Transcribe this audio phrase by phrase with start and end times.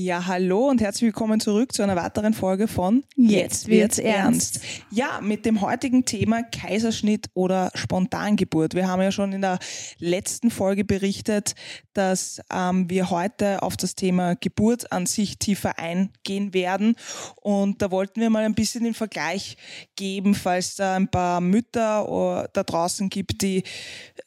[0.00, 4.60] Ja, hallo und herzlich willkommen zurück zu einer weiteren Folge von Jetzt wird's ernst.
[4.92, 8.74] Ja, mit dem heutigen Thema Kaiserschnitt oder Spontangeburt.
[8.74, 9.58] Wir haben ja schon in der
[9.98, 11.56] letzten Folge berichtet,
[11.94, 16.94] dass ähm, wir heute auf das Thema Geburt an sich tiefer eingehen werden.
[17.34, 19.56] Und da wollten wir mal ein bisschen den Vergleich
[19.96, 23.64] geben, falls da ein paar Mütter da draußen gibt, die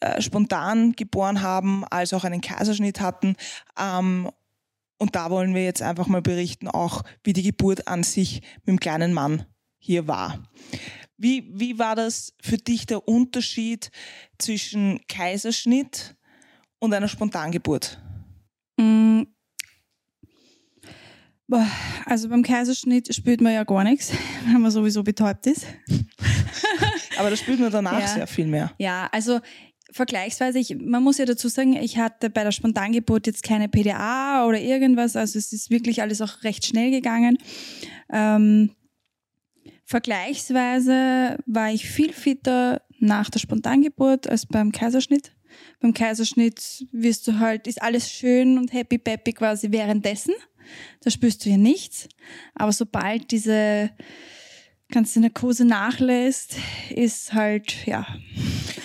[0.02, 3.38] äh, spontan geboren haben, als auch einen Kaiserschnitt hatten.
[3.80, 4.30] Ähm,
[5.01, 8.67] und da wollen wir jetzt einfach mal berichten, auch wie die Geburt an sich mit
[8.67, 9.47] dem kleinen Mann
[9.79, 10.47] hier war.
[11.17, 13.89] Wie, wie war das für dich der Unterschied
[14.37, 16.15] zwischen Kaiserschnitt
[16.77, 17.99] und einer Spontangeburt?
[18.77, 19.23] Mm.
[22.05, 24.13] Also beim Kaiserschnitt spürt man ja gar nichts,
[24.45, 25.65] weil man sowieso betäubt ist.
[27.17, 28.07] Aber das spürt man danach ja.
[28.07, 28.71] sehr viel mehr.
[28.77, 29.39] Ja, also
[29.92, 34.45] vergleichsweise, ich, man muss ja dazu sagen, ich hatte bei der Spontangeburt jetzt keine PDA
[34.48, 37.38] oder irgendwas, also es ist wirklich alles auch recht schnell gegangen.
[38.11, 38.72] Ähm,
[39.86, 45.33] vergleichsweise war ich viel fitter nach der Spontangeburt als beim Kaiserschnitt.
[45.81, 50.33] Beim Kaiserschnitt wirst du halt, ist alles schön und happy peppy quasi währenddessen.
[51.02, 52.08] Da spürst du ja nichts.
[52.53, 53.92] Aber sobald diese
[54.92, 56.55] ganze Narkose nachlässt,
[56.89, 58.05] ist halt, ja,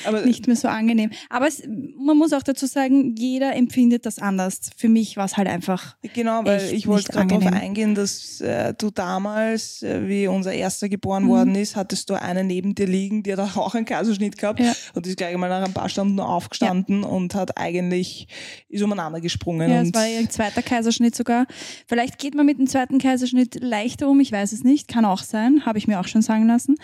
[0.07, 1.11] aber nicht mehr so angenehm.
[1.29, 4.71] Aber es, man muss auch dazu sagen, jeder empfindet das anders.
[4.77, 5.97] Für mich war es halt einfach.
[6.15, 10.89] Genau, weil ich wollte gerade darauf eingehen, dass äh, du damals, äh, wie unser erster
[10.89, 11.29] geboren mhm.
[11.29, 14.73] worden ist, hattest du einen neben dir liegen, der da auch einen Kaiserschnitt gehabt ja.
[14.95, 17.09] und ist gleich mal nach ein paar Stunden aufgestanden ja.
[17.09, 18.29] und hat eigentlich
[18.69, 19.71] ist umeinander gesprungen.
[19.71, 21.47] Ja, es war ihr zweiter Kaiserschnitt sogar.
[21.87, 25.23] Vielleicht geht man mit dem zweiten Kaiserschnitt leichter um, ich weiß es nicht, kann auch
[25.23, 26.77] sein, habe ich mir auch schon sagen lassen.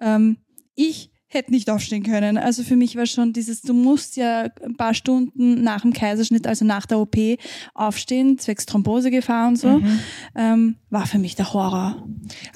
[0.00, 0.38] Ähm,
[0.74, 2.36] ich hätte nicht aufstehen können.
[2.36, 6.46] Also für mich war schon dieses, du musst ja ein paar Stunden nach dem Kaiserschnitt,
[6.46, 7.16] also nach der OP,
[7.72, 10.00] aufstehen, zwecks Thrombosegefahr und so, mhm.
[10.34, 12.04] ähm, war für mich der Horror.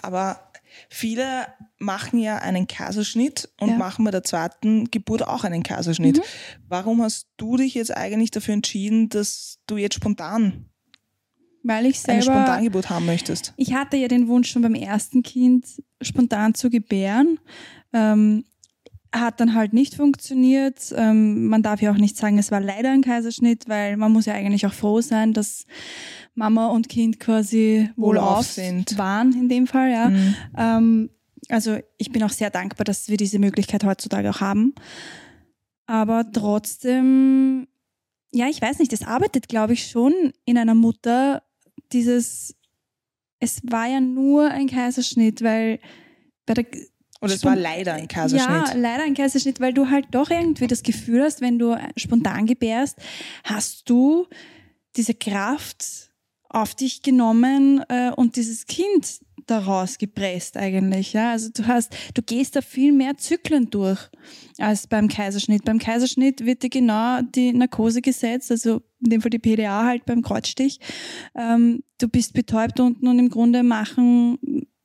[0.03, 0.51] Aber
[0.89, 1.47] viele
[1.79, 3.77] machen ja einen Kaiserschnitt und ja.
[3.77, 6.19] machen bei der zweiten Geburt auch einen Kaiserschnitt.
[6.19, 6.23] Mhm.
[6.69, 10.67] Warum hast du dich jetzt eigentlich dafür entschieden, dass du jetzt spontan
[11.67, 13.55] weil ich selber eine Spontangeburt haben möchtest.
[13.57, 17.41] Ich hatte ja den Wunsch schon beim ersten Kind spontan zu gebären.
[17.95, 18.45] Ähm,
[19.15, 20.93] hat dann halt nicht funktioniert.
[20.97, 24.27] Ähm, man darf ja auch nicht sagen, es war leider ein Kaiserschnitt, weil man muss
[24.27, 25.67] ja eigentlich auch froh sein, dass
[26.35, 28.99] Mama und Kind quasi wohlauf sind.
[28.99, 29.91] waren in dem Fall.
[29.91, 30.09] Ja.
[30.09, 30.35] Mhm.
[30.57, 31.11] Ähm,
[31.49, 34.75] also ich bin auch sehr dankbar, dass wir diese Möglichkeit heutzutage auch haben.
[35.87, 37.69] Aber trotzdem,
[38.33, 40.13] ja, ich weiß nicht, es arbeitet, glaube ich, schon
[40.45, 41.43] in einer Mutter
[41.93, 42.57] dieses,
[43.39, 45.79] es war ja nur ein Kaiserschnitt, weil
[46.47, 46.67] bei der
[47.25, 48.69] und es war leider ein Kaiserschnitt.
[48.69, 52.47] Ja, leider ein Kaiserschnitt, weil du halt doch irgendwie das Gefühl hast, wenn du spontan
[52.47, 52.99] gebärst,
[53.45, 54.27] hast du
[54.97, 56.11] diese Kraft
[56.49, 61.13] auf dich genommen äh, und dieses Kind daraus gepresst eigentlich.
[61.13, 61.33] Ja?
[61.33, 64.09] Also du hast, du gehst da viel mehr Zyklen durch
[64.59, 65.65] als beim Kaiserschnitt.
[65.65, 70.07] Beim Kaiserschnitt wird dir genau die Narkose gesetzt, also in dem Fall die PDA halt
[70.07, 70.81] beim Kreuzstich.
[71.35, 74.39] Ähm, du bist betäubt unten und im Grunde machen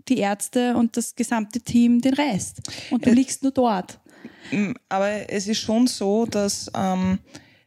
[0.08, 2.62] die Ärzte und das gesamte Team den Rest.
[2.90, 4.00] Und du äh, liegst nur dort.
[4.88, 7.20] Aber es ist schon so, dass ähm,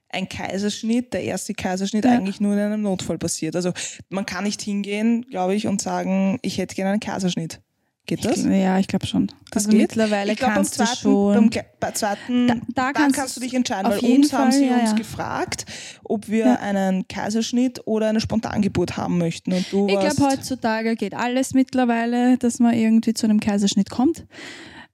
[0.09, 2.13] ein Kaiserschnitt, der erste Kaiserschnitt, ja.
[2.13, 3.57] eigentlich nur in einem Notfall passiert.
[3.57, 3.73] Also
[4.09, 7.61] man kann nicht hingehen, glaube ich, und sagen, ich hätte gerne einen Kaiserschnitt.
[8.07, 8.39] Geht das?
[8.39, 9.29] Ich, ja, ich glaube schon.
[9.51, 9.81] Das also geht?
[9.81, 11.51] mittlerweile glaub, kannst zweiten, du schon.
[11.51, 14.67] Beim, bei zweiten, da, da, kannst, kannst, du dich entscheiden, weil uns Fall, haben sie
[14.67, 14.97] ja, uns ja.
[14.97, 15.67] gefragt,
[16.03, 16.55] ob wir ja.
[16.57, 19.53] einen Kaiserschnitt oder eine Spontangeburt haben möchten.
[19.53, 24.27] Und du ich glaube, heutzutage geht alles mittlerweile, dass man irgendwie zu einem Kaiserschnitt kommt.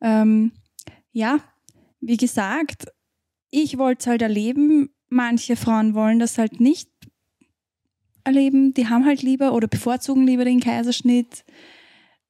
[0.03, 0.53] Ähm,
[1.13, 1.39] ja,
[2.01, 2.89] wie gesagt,
[3.51, 4.91] ich wollte es halt erleben.
[5.09, 6.91] Manche Frauen wollen das halt nicht
[8.25, 8.75] erleben.
[8.75, 11.45] Die haben halt lieber oder bevorzugen lieber den Kaiserschnitt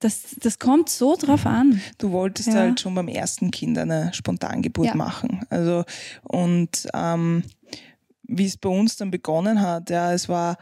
[0.00, 1.80] das, das kommt so drauf an.
[1.98, 2.54] Du wolltest ja.
[2.54, 4.94] halt schon beim ersten Kind eine Spontangeburt ja.
[4.94, 5.44] machen.
[5.50, 5.84] Also,
[6.22, 7.42] und ähm,
[8.22, 10.56] wie es bei uns dann begonnen hat, ja, es war,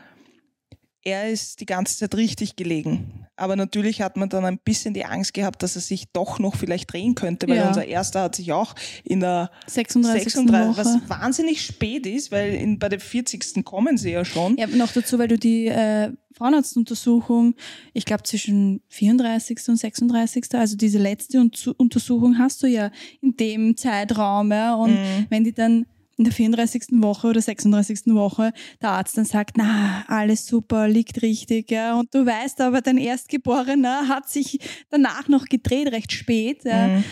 [1.02, 3.25] er ist die ganze Zeit richtig gelegen.
[3.36, 6.56] Aber natürlich hat man dann ein bisschen die Angst gehabt, dass er sich doch noch
[6.56, 7.68] vielleicht drehen könnte, weil ja.
[7.68, 8.74] unser erster hat sich auch
[9.04, 10.32] in der 36.
[10.32, 13.64] 36 was wahnsinnig spät ist, weil in, bei der 40.
[13.64, 14.56] kommen sie ja schon.
[14.56, 17.54] Ja, noch dazu, weil du die äh, Frauenarztuntersuchung,
[17.92, 19.58] ich glaube zwischen 34.
[19.68, 20.54] und 36.
[20.54, 21.40] Also diese letzte
[21.76, 22.90] Untersuchung hast du ja
[23.20, 24.50] in dem Zeitraum.
[24.50, 25.26] Ja, und mhm.
[25.28, 25.86] wenn die dann
[26.16, 27.02] in der 34.
[27.02, 28.06] Woche oder 36.
[28.06, 32.80] Woche der Arzt dann sagt, na, alles super, liegt richtig, ja, und du weißt aber,
[32.80, 34.58] dein Erstgeborener hat sich
[34.90, 37.04] danach noch gedreht, recht spät, ja, mhm.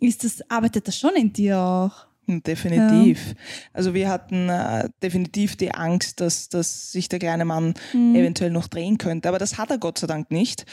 [0.00, 2.09] ist das, arbeitet das schon in dir auch?
[2.26, 3.28] Hm, Definitiv.
[3.28, 3.34] Ja.
[3.72, 8.14] Also wir hatten äh, definitiv die Angst, dass, dass sich der kleine Mann mhm.
[8.14, 9.28] eventuell noch drehen könnte.
[9.28, 10.64] Aber das hat er Gott sei Dank nicht.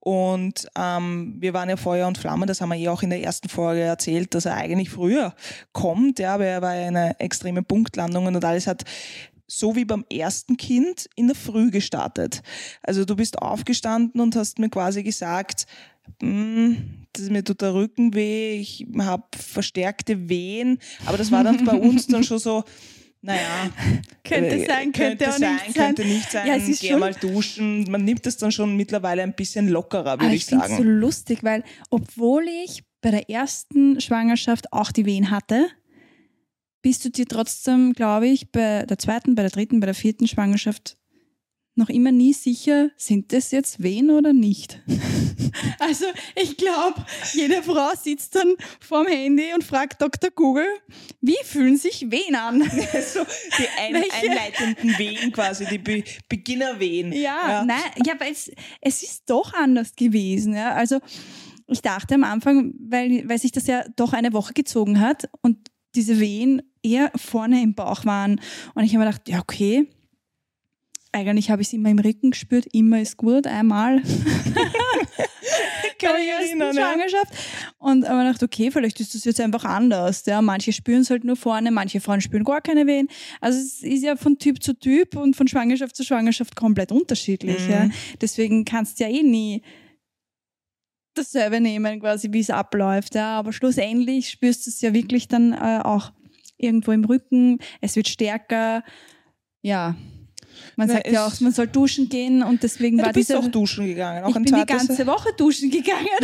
[0.00, 3.22] Und ähm, wir waren ja Feuer und Flamme, das haben wir eh auch in der
[3.22, 5.34] ersten Folge erzählt, dass er eigentlich früher
[5.72, 8.84] kommt, ja, aber er war ja eine extreme Punktlandung und alles hat
[9.46, 12.42] so wie beim ersten Kind in der Früh gestartet.
[12.82, 15.66] Also du bist aufgestanden und hast mir quasi gesagt,
[16.20, 21.64] hm, das, mir tut der Rücken weh, ich habe verstärkte Wehen, aber das war dann
[21.64, 22.64] bei uns dann schon so,
[23.20, 23.70] naja,
[24.24, 26.46] könnte äh, sein, könnte, könnte sein, nicht könnte nicht sein.
[26.46, 27.84] Ja, Geh mal duschen.
[27.88, 30.62] Man nimmt das dann schon mittlerweile ein bisschen lockerer, würde ich, ich sagen.
[30.62, 35.30] Ich finde es so lustig, weil obwohl ich bei der ersten Schwangerschaft auch die Wehen
[35.30, 35.68] hatte,
[36.82, 40.26] bist du dir trotzdem, glaube ich, bei der zweiten, bei der dritten, bei der vierten
[40.26, 40.96] Schwangerschaft
[41.74, 44.80] noch immer nie sicher, sind das jetzt Wehen oder nicht.
[45.78, 46.04] also
[46.36, 50.30] ich glaube, jede Frau sitzt dann vorm Handy und fragt Dr.
[50.30, 50.66] Google,
[51.20, 52.60] wie fühlen sich Wehen an?
[52.62, 53.20] so
[53.58, 57.12] die ein einleitenden Wehen quasi, die Be Beginnerwehen.
[57.12, 60.54] Ja, ja, nein, ja, aber es, es ist doch anders gewesen.
[60.54, 60.74] Ja.
[60.74, 61.00] Also
[61.68, 65.56] ich dachte am Anfang, weil, weil sich das ja doch eine Woche gezogen hat und
[65.94, 68.40] diese Wehen eher vorne im Bauch waren.
[68.74, 69.88] Und ich habe mir gedacht, ja, okay,
[71.12, 74.02] eigentlich habe ich es immer im Rücken gespürt, immer ist gut, einmal.
[75.98, 77.32] Kann ich erinnern, Schwangerschaft.
[77.78, 80.24] Und aber dachte, okay, vielleicht ist das jetzt einfach anders.
[80.26, 83.08] Ja, manche spüren es halt nur vorne, manche Frauen spüren gar keine Wehen.
[83.40, 87.66] Also es ist ja von Typ zu Typ und von Schwangerschaft zu Schwangerschaft komplett unterschiedlich.
[87.66, 87.72] Mhm.
[87.72, 87.88] Ja.
[88.20, 89.62] Deswegen kannst du ja eh nie
[91.14, 93.14] dasselbe nehmen, quasi wie es abläuft.
[93.14, 93.38] Ja.
[93.38, 96.12] Aber schlussendlich spürst du es ja wirklich dann äh, auch
[96.56, 97.58] irgendwo im Rücken.
[97.80, 98.82] Es wird stärker.
[99.64, 99.94] Ja,
[100.76, 103.46] man sagt ja auch, man soll duschen gehen und deswegen ja, war du bist auch
[103.48, 104.24] duschen gegangen.
[104.24, 106.06] Auch ich bin die ganze Woche duschen gegangen.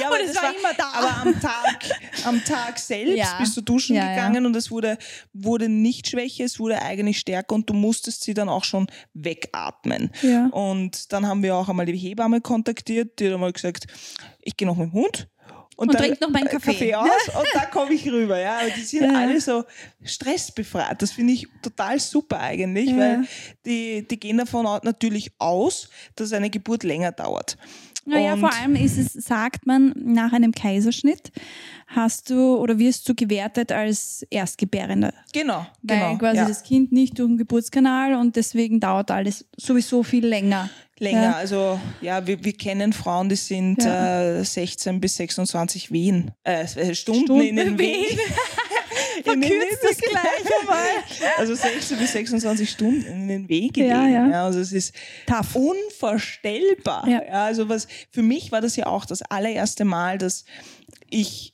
[0.00, 0.90] ja, aber und es war, war, immer da.
[0.92, 3.36] Aber am Tag, am Tag selbst ja.
[3.38, 4.98] bist du duschen ja, gegangen und es wurde,
[5.32, 10.10] wurde nicht schwächer, es wurde eigentlich stärker und du musstest sie dann auch schon wegatmen.
[10.50, 13.86] Und dann haben wir auch einmal die Hebamme kontaktiert, die hat einmal gesagt,
[14.40, 15.28] ich gehe noch mit dem Hund
[15.76, 16.72] und, und trinkt noch meinen Kaffee.
[16.72, 18.38] Kaffee aus und da komme ich rüber.
[18.38, 19.18] Ja, aber die sind ja.
[19.18, 19.64] alle so
[20.02, 21.00] stressbefreit.
[21.00, 22.96] Das finde ich total super eigentlich, ja.
[22.96, 23.24] weil
[23.64, 27.56] die, die gehen davon natürlich aus, dass eine Geburt länger dauert.
[28.06, 31.32] Naja, vor allem ist es, sagt man, nach einem Kaiserschnitt
[31.86, 35.14] hast du oder wirst du gewertet als Erstgebärende.
[35.32, 35.66] Genau.
[35.82, 36.46] Weil genau, quasi ja.
[36.46, 40.68] das Kind nicht durch den Geburtskanal und deswegen dauert alles sowieso viel länger.
[40.98, 41.32] Länger, ja.
[41.32, 44.38] also ja, wir, wir kennen Frauen, die sind ja.
[44.38, 48.18] äh, 16 bis 26 Wehen, äh, Stunden, Stunden in den Wehen.
[49.24, 50.84] Verkürzt das gleich einmal.
[51.36, 53.90] Also 16 bis 26 Stunden in den Weg gelegen.
[53.92, 54.28] Ja, ja.
[54.28, 54.94] ja, also es ist
[55.26, 55.56] Tough.
[55.56, 57.08] unvorstellbar.
[57.08, 57.22] Ja.
[57.24, 57.44] ja.
[57.44, 60.44] also was, für mich war das ja auch das allererste Mal, dass
[61.10, 61.53] ich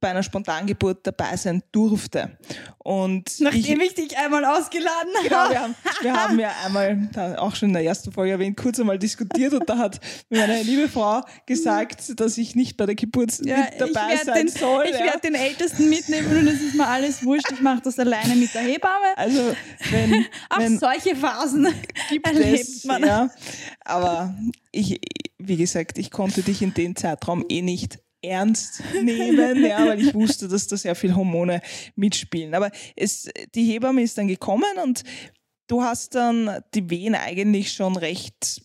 [0.00, 2.38] bei einer Spontangeburt dabei sein durfte.
[2.78, 5.28] Und Nachdem ich, ich dich einmal ausgeladen habe.
[5.28, 8.80] Genau, wir haben, wir haben ja einmal, auch schon in der ersten Folge erwähnt, kurz
[8.80, 10.00] einmal diskutiert und da hat
[10.30, 14.48] meine liebe Frau gesagt, dass ich nicht bei der Geburt ja, mit dabei sein den,
[14.48, 14.86] soll.
[14.86, 15.04] Ich ja.
[15.04, 17.52] werde den Ältesten mitnehmen und es ist mir alles wurscht.
[17.52, 19.16] Ich mache das alleine mit der Hebamme.
[19.16, 19.54] Also
[19.90, 20.26] wenn,
[20.56, 21.68] wenn solche Phasen
[22.08, 23.04] gibt erlebt es, man.
[23.04, 23.30] Ja,
[23.84, 24.34] aber
[24.72, 25.00] ich,
[25.38, 30.14] wie gesagt, ich konnte dich in dem Zeitraum eh nicht ernst nehmen, ja, weil ich
[30.14, 31.60] wusste, dass da sehr viel Hormone
[31.96, 32.54] mitspielen.
[32.54, 35.02] Aber es, die Hebamme ist dann gekommen und
[35.66, 38.62] du hast dann die Wehen eigentlich schon recht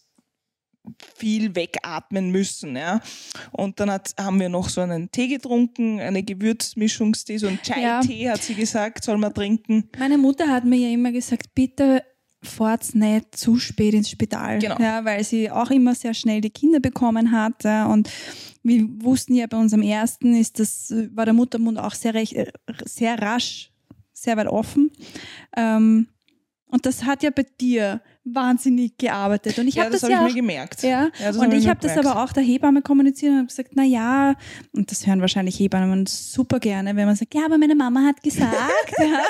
[1.16, 2.76] viel wegatmen müssen.
[2.76, 3.02] Ja.
[3.52, 8.26] Und dann hat, haben wir noch so einen Tee getrunken, eine Gewürzmischungstee, so ein Chai-Tee,
[8.26, 8.34] ja.
[8.34, 9.90] hat sie gesagt, soll man trinken.
[9.98, 12.04] Meine Mutter hat mir ja immer gesagt, bitte
[12.46, 14.60] fahrt nicht zu spät ins Spital.
[14.60, 14.78] Genau.
[14.80, 17.64] Ja, weil sie auch immer sehr schnell die Kinder bekommen hat.
[17.64, 18.10] Ja, und
[18.64, 22.52] wir wussten ja bei unserem ersten, ist das, war der Muttermund auch sehr, recht, äh,
[22.86, 23.72] sehr rasch,
[24.14, 24.92] sehr weit offen.
[25.56, 26.08] Ähm,
[26.68, 29.58] und das hat ja bei dir wahnsinnig gearbeitet.
[29.60, 30.82] Und ich ja, habe das, das habe ja ich mir gemerkt.
[30.82, 33.48] Ja, ja und hab ich, ich habe das aber auch der Hebamme kommuniziert und habe
[33.48, 34.36] gesagt, na ja,
[34.74, 38.22] und das hören wahrscheinlich Hebammen super gerne, wenn man sagt, ja, aber meine Mama hat
[38.24, 38.52] gesagt.
[39.00, 39.22] ja.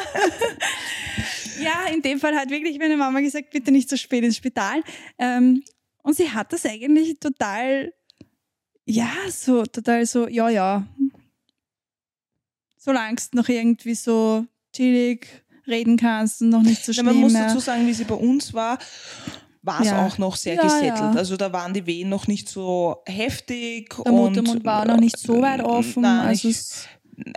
[1.61, 4.83] Ja, in dem Fall hat wirklich meine Mama gesagt, bitte nicht so spät ins Spital.
[5.17, 5.63] Ähm,
[6.03, 7.91] und sie hat das eigentlich total
[8.85, 10.85] ja, so total so, ja, ja.
[12.77, 15.27] Solange du noch irgendwie so chillig
[15.67, 17.07] reden kannst und noch nicht so schlimm.
[17.07, 18.77] Ja, man muss dazu sagen, wie sie bei uns war,
[19.63, 20.05] war es ja.
[20.05, 21.17] auch noch sehr ja, gesettelt.
[21.17, 23.95] Also da waren die Wehen noch nicht so heftig.
[24.05, 26.03] Der Muttermund war noch nicht so weit offen.
[26.03, 26.63] Nein, also ich,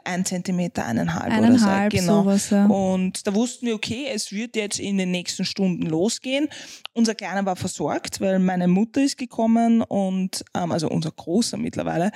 [0.05, 2.07] ein Zentimeter, eineinhalb, Eineinhalb, oder so.
[2.07, 2.23] Genau.
[2.23, 2.67] sowas, ja.
[2.67, 6.49] Und da wussten wir, okay, es wird jetzt in den nächsten Stunden losgehen.
[6.95, 12.11] Unser Kleiner war versorgt, weil meine Mutter ist gekommen und, ähm, also unser Großer mittlerweile,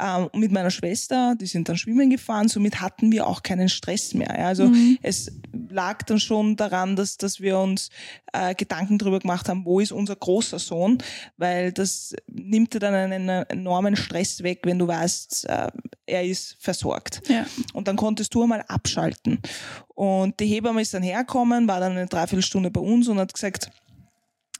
[0.00, 4.14] ähm, mit meiner Schwester, die sind dann schwimmen gefahren, somit hatten wir auch keinen Stress
[4.14, 4.34] mehr.
[4.38, 4.46] Ja.
[4.46, 4.98] Also Mhm.
[5.02, 5.32] es
[5.70, 7.90] lag dann schon daran, dass, dass wir uns
[8.32, 10.98] äh, Gedanken darüber gemacht haben, wo ist unser großer Sohn,
[11.36, 15.68] weil das nimmt dir dann einen enormen Stress weg, wenn du weißt, äh,
[16.08, 17.20] er ist versorgt.
[17.28, 17.46] Ja.
[17.72, 19.40] Und dann konntest du einmal abschalten.
[19.88, 23.70] Und die Hebamme ist dann hergekommen, war dann eine Dreiviertelstunde bei uns und hat gesagt,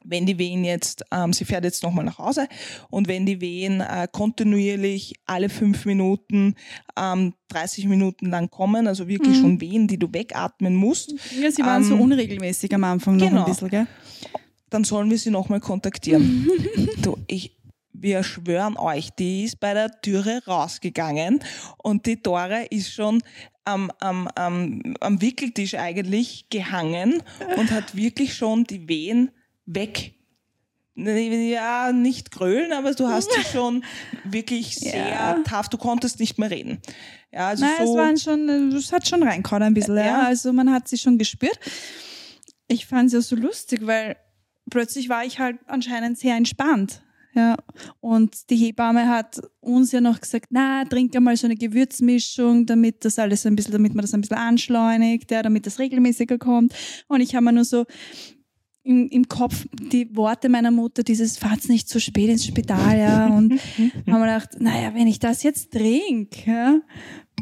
[0.04, 2.48] wenn die Wehen jetzt, ähm, sie fährt jetzt nochmal nach Hause
[2.88, 6.54] und wenn die Wehen äh, kontinuierlich alle fünf Minuten,
[6.96, 9.40] ähm, 30 Minuten lang kommen, also wirklich Mhm.
[9.42, 13.28] schon Wehen, die du wegatmen musst, ja, sie waren so Ähm, unregelmäßig am Anfang noch
[13.28, 13.44] genau.
[13.44, 13.86] ein bisschen, gell?
[14.70, 16.46] dann sollen wir sie nochmal kontaktieren.
[17.02, 17.56] du, ich,
[18.00, 21.40] wir schwören euch, die ist bei der Türe rausgegangen
[21.78, 23.22] und die Tore ist schon
[23.64, 27.22] am, am, am, am Wickeltisch eigentlich gehangen
[27.56, 29.30] und hat wirklich schon die Wehen
[29.66, 30.14] weg.
[30.94, 33.84] Ja, nicht grölen, aber du hast sie schon
[34.24, 35.34] wirklich sehr Ja.
[35.48, 35.68] tough.
[35.68, 36.80] Du konntest nicht mehr reden.
[37.30, 40.04] Ja, also Nein, so, es, waren schon, es hat schon reingehauen ein bisschen, ja.
[40.06, 40.22] Ja.
[40.22, 41.58] Also man hat sie schon gespürt.
[42.66, 44.16] Ich fand es ja so lustig, weil
[44.70, 47.02] plötzlich war ich halt anscheinend sehr entspannt.
[47.34, 47.56] Ja,
[48.00, 53.04] und die Hebamme hat uns ja noch gesagt, na, trink einmal so eine Gewürzmischung, damit
[53.04, 56.74] das alles ein bisschen, damit man das ein bisschen anschleunigt, ja, damit das regelmäßiger kommt.
[57.06, 57.84] Und ich habe mir nur so
[58.82, 63.26] im, im Kopf die Worte meiner Mutter, dieses fahrt's nicht zu spät ins Spital, ja,
[63.26, 63.52] und
[64.06, 66.80] haben wir gedacht, naja, wenn ich das jetzt trinke, ja,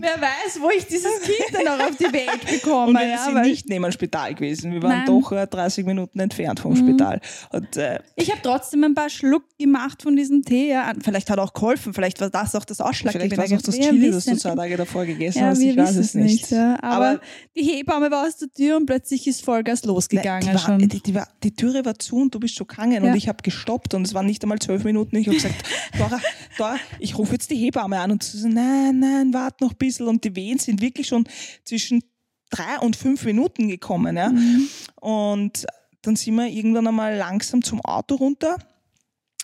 [0.00, 3.18] wer weiß, wo ich dieses Kind dann auch auf die Welt bekomme, Und wir ja,
[3.24, 4.72] sind nicht neben dem Spital gewesen.
[4.72, 5.06] Wir waren Nein.
[5.06, 6.76] doch äh, 30 Minuten entfernt vom Mhm.
[6.76, 7.20] Spital.
[7.50, 11.38] Und äh, ich habe trotzdem ein paar Schluck gemacht von diesem Tee, ja, vielleicht hat
[11.38, 13.34] auch geholfen, vielleicht war das auch das Ausschlaggebende.
[13.34, 15.60] vielleicht war es auch das Chili, das du zwei Tage davor gegessen ja, hast.
[15.60, 16.50] Ich weiß es nicht.
[16.50, 16.76] ja.
[16.82, 17.20] aber, Aber-
[17.56, 20.78] die Hebamme war aus der Tür und plötzlich ist Vollgas losgegangen die, war, schon.
[20.78, 23.38] die, die, war, die Türe war zu und du bist schon gegangen und ich habe
[23.42, 25.16] gestoppt und es waren nicht einmal zwölf Minuten.
[25.16, 25.54] Ich habe gesagt,
[25.98, 26.20] Dora,
[26.58, 29.76] Dora, ich rufe jetzt die Hebamme an und sie so, nein, nein, warte noch ein
[29.86, 30.08] bisschen.
[30.08, 31.24] Und die Wehen sind wirklich schon
[31.64, 32.02] zwischen
[32.50, 34.16] drei und fünf Minuten gekommen.
[34.16, 34.30] Ja?
[34.30, 34.68] Mhm.
[35.00, 35.66] Und
[36.02, 38.56] dann sind wir irgendwann einmal langsam zum Auto runter.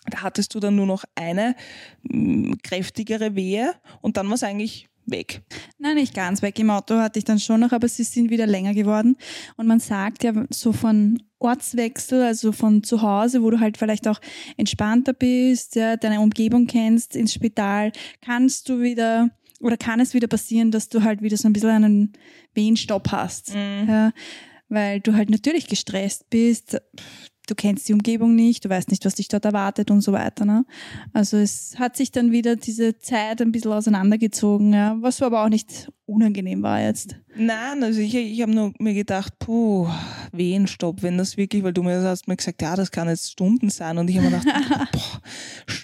[0.09, 1.55] Da hattest du dann nur noch eine
[2.03, 5.41] mm, kräftigere Wehe und dann war es eigentlich weg.
[5.77, 6.57] Nein, nicht ganz weg.
[6.59, 9.17] Im Auto hatte ich dann schon noch, aber sie sind wieder länger geworden.
[9.57, 14.07] Und man sagt ja so von Ortswechsel, also von zu Hause, wo du halt vielleicht
[14.07, 14.19] auch
[14.55, 19.29] entspannter bist, ja, deine Umgebung kennst, ins Spital, kannst du wieder
[19.63, 22.13] oder kann es wieder passieren, dass du halt wieder so ein bisschen einen
[22.53, 23.53] Wehenstopp hast.
[23.55, 24.11] Ja,
[24.69, 26.77] weil du halt natürlich gestresst bist.
[27.47, 30.45] Du kennst die Umgebung nicht, du weißt nicht, was dich dort erwartet und so weiter.
[30.45, 30.65] Ne?
[31.11, 35.49] Also es hat sich dann wieder diese Zeit ein bisschen auseinandergezogen, ja, was aber auch
[35.49, 37.17] nicht unangenehm war jetzt.
[37.35, 39.89] Nein, also ich, ich habe nur mir gedacht, puh,
[40.31, 43.69] Wehenstopp, wenn das wirklich, weil du mir hast mir gesagt, ja, das kann jetzt Stunden
[43.69, 45.21] sein und ich habe mir gedacht, boah,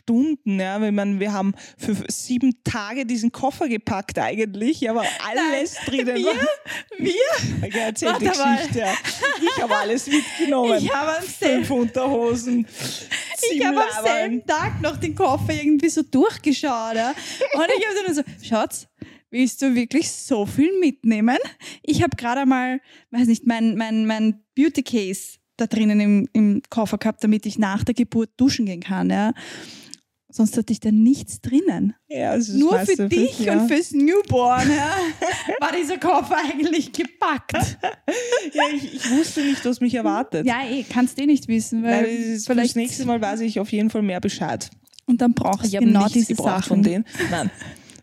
[0.10, 5.76] Stunden, ja, wenn man, wir haben für sieben Tage diesen Koffer gepackt eigentlich, aber alles
[5.86, 6.26] drinnen wir?
[6.26, 6.48] war.
[6.98, 7.14] Wir?
[7.64, 8.56] Okay, erzähl die Warte mal.
[8.58, 8.80] Geschichte.
[8.80, 8.94] Ja.
[9.56, 10.80] Ich habe alles mitgenommen.
[10.80, 12.66] Ich habe am, Fünf Unterhosen.
[12.66, 16.96] ich sieben hab am selben Tag noch den Koffer irgendwie so durchgeschaut.
[16.96, 17.10] Ja?
[17.54, 18.88] Und ich habe dann so, Schatz,
[19.30, 21.38] willst du wirklich so viel mitnehmen?
[21.84, 26.62] Ich habe gerade mal, weiß nicht, mein, mein, mein Beauty Case da drinnen im, im
[26.70, 29.12] Koffer gehabt, damit ich nach der Geburt duschen gehen kann.
[29.12, 29.34] Ja?
[30.32, 31.96] Sonst hatte ich da nichts drinnen.
[32.08, 33.54] Ja, also Nur für du, dich ja.
[33.54, 34.96] und fürs Newborn ja,
[35.60, 37.54] war dieser Koffer eigentlich gepackt.
[38.54, 40.46] Ja, ich, ich wusste nicht, was mich erwartet.
[40.46, 43.60] Ja, eh, kannst eh nicht wissen, weil Weil das, vielleicht das nächste Mal weiß ich
[43.60, 44.70] auf jeden Fall mehr Bescheid.
[45.06, 46.64] und dann brauchst Ich du genau diese Sachen.
[46.64, 47.06] von denen.
[47.30, 47.50] Nein.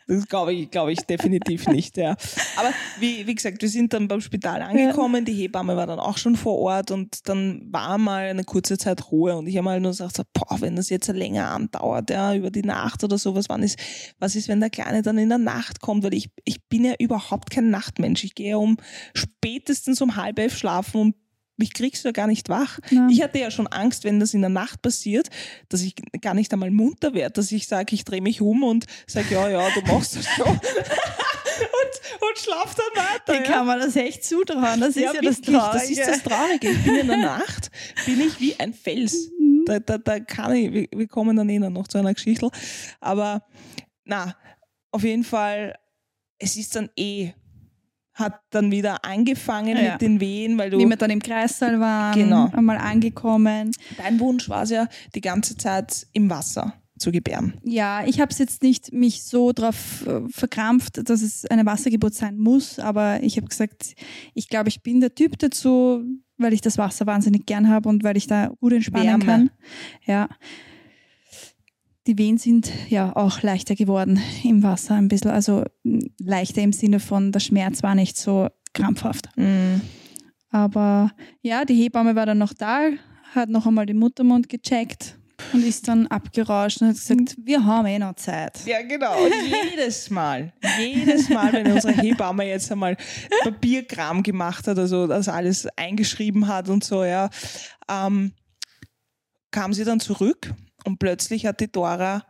[0.08, 2.16] Das glaube ich, glaube ich definitiv nicht, ja.
[2.56, 2.70] Aber
[3.00, 6.36] wie, wie gesagt, wir sind dann beim Spital angekommen, die Hebamme war dann auch schon
[6.36, 9.90] vor Ort und dann war mal eine kurze Zeit Ruhe und ich habe mal nur
[9.90, 13.64] gesagt, so, boah, wenn das jetzt länger andauert, ja, über die Nacht oder sowas, wann
[13.64, 13.78] ist,
[14.20, 16.94] was ist, wenn der Kleine dann in der Nacht kommt, weil ich, ich bin ja
[17.00, 18.22] überhaupt kein Nachtmensch.
[18.22, 18.76] Ich gehe um
[19.14, 21.14] spätestens um halb elf schlafen und
[21.56, 22.78] mich kriegst du ja gar nicht wach.
[22.90, 23.08] Ja.
[23.10, 25.28] Ich hatte ja schon Angst, wenn das in der Nacht passiert,
[25.68, 28.86] dass ich gar nicht einmal munter werde, dass ich sage, ich drehe mich um und
[29.06, 30.46] sage, ja, ja, du machst das schon.
[30.48, 30.60] und,
[32.28, 33.32] und schlaf dann weiter.
[33.32, 33.56] Wie ja.
[33.56, 34.80] kann man das echt zutrauen?
[34.80, 35.72] Das ist ja, das Traurige.
[35.72, 36.70] Das ist das Traurige.
[36.70, 37.70] Ich bin in der Nacht,
[38.04, 39.30] bin ich wie ein Fels.
[39.38, 39.64] Mhm.
[39.66, 42.50] Da, da, da kann ich, wir kommen dann eh noch zu einer Geschichte.
[43.00, 43.46] Aber
[44.04, 44.36] na,
[44.92, 45.76] auf jeden Fall,
[46.38, 47.32] es ist dann eh,
[48.16, 49.92] hat dann wieder angefangen Ja.
[49.92, 50.78] mit den Wehen, weil du.
[50.78, 52.50] Wie wir dann im Kreissaal waren, Genau.
[52.52, 53.70] einmal angekommen.
[53.98, 56.74] Dein Wunsch war es ja die ganze Zeit im Wasser.
[56.98, 57.60] zu gebären.
[57.62, 62.14] Ja, ich habe es jetzt nicht mich so drauf äh, verkrampft, dass es eine Wassergeburt
[62.14, 63.92] sein muss, aber ich habe gesagt,
[64.32, 66.02] ich glaube, ich bin der Typ dazu,
[66.38, 69.24] weil ich das Wasser wahnsinnig gern habe und weil ich da gut entspannen Wärme.
[69.26, 69.50] kann.
[70.06, 70.30] Ja.
[72.06, 75.64] Die Wehen sind ja auch leichter geworden im Wasser ein bisschen, also
[76.18, 79.28] leichter im Sinne von, der Schmerz war nicht so krampfhaft.
[79.36, 79.80] Mhm.
[80.50, 81.10] Aber
[81.42, 82.90] ja, die Hebamme war dann noch da,
[83.34, 85.18] hat noch einmal den Muttermund gecheckt
[85.52, 88.64] und ist dann abgerauscht und hat gesagt, wir haben eh noch Zeit.
[88.66, 89.16] Ja, genau.
[89.70, 92.96] Jedes Mal, jedes Mal, wenn unsere Hebamme jetzt einmal
[93.42, 97.30] Papierkram gemacht hat, also das alles eingeschrieben hat und so, ja,
[97.90, 98.32] ähm,
[99.50, 100.54] kam sie dann zurück
[100.86, 102.24] und plötzlich hat die Dora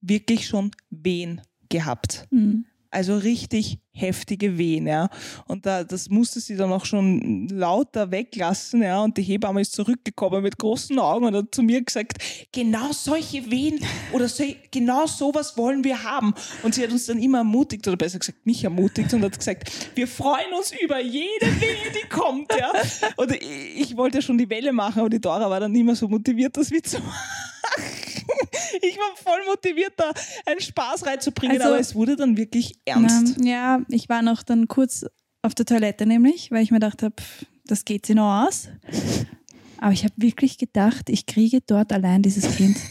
[0.00, 2.26] wirklich schon Wehen gehabt.
[2.30, 2.66] Mhm.
[2.90, 5.08] Also richtig heftige Wehen, ja.
[5.46, 9.02] Und da, das musste sie dann auch schon lauter weglassen, ja.
[9.02, 12.18] Und die Hebamme ist zurückgekommen mit großen Augen und hat zu mir gesagt,
[12.52, 13.80] genau solche Wehen
[14.12, 16.34] oder so, genau sowas wollen wir haben.
[16.62, 19.72] Und sie hat uns dann immer ermutigt, oder besser gesagt mich ermutigt und hat gesagt,
[19.94, 22.72] wir freuen uns über jede Wehe, die kommt, ja.
[23.16, 25.96] Und ich, ich wollte schon die Welle machen, aber die Dora war dann nicht mehr
[25.96, 27.41] so motiviert, das wie zu machen.
[28.82, 30.10] Ich war voll motiviert, da
[30.46, 33.38] einen Spaß reinzubringen, Also- aber es wurde dann wirklich ernst.
[33.38, 35.04] Ähm, ja, ich war noch dann kurz
[35.42, 37.16] auf der Toilette nämlich, weil ich mir gedacht habe,
[37.64, 38.68] das geht sie noch aus.
[39.78, 42.76] Aber ich habe wirklich gedacht, ich kriege dort allein dieses Kind.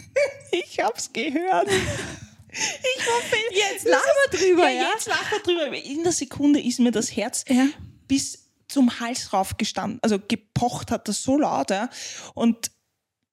[0.54, 1.70] Ich hab's gehört.
[1.70, 3.46] Ich war fest.
[3.52, 4.90] Jetzt lachen wir drüber, ja, ja?
[4.94, 5.78] Jetzt lachen wir drüber.
[5.78, 7.68] In der Sekunde ist mir das Herz Ja.
[8.10, 10.00] bis zum Hals raufgestanden.
[10.02, 11.70] Also gepocht hat das so laut.
[11.72, 11.90] Ja.
[12.34, 12.72] Und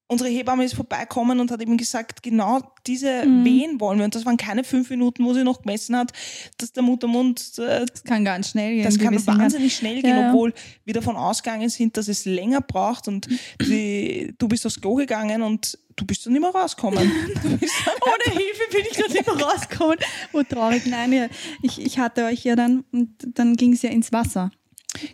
[0.08, 3.44] unsere Hebamme ist vorbeikommen und hat eben gesagt, genau diese Mhm.
[3.44, 4.06] Wehen wollen wir.
[4.06, 6.12] Und das waren keine fünf Minuten, wo sie noch gemessen hat,
[6.56, 8.84] dass der Muttermund äh, Das kann ganz schnell gehen.
[8.84, 10.28] Das kann wahnsinnig schnell gehen, Ja, ja.
[10.30, 13.28] obwohl wir davon ausgegangen sind, dass es länger braucht und
[13.62, 16.98] die, du bist aufs Klo gegangen und du bist dann nicht mehr rausgekommen.
[17.42, 19.98] Dann Ohne Hilfe bin ich gerade immer rausgekommen.
[20.32, 20.86] Oh, traurig.
[20.86, 21.26] Nein, ja.
[21.62, 24.50] ich, ich hatte euch ja dann, und dann ging es ja ins Wasser.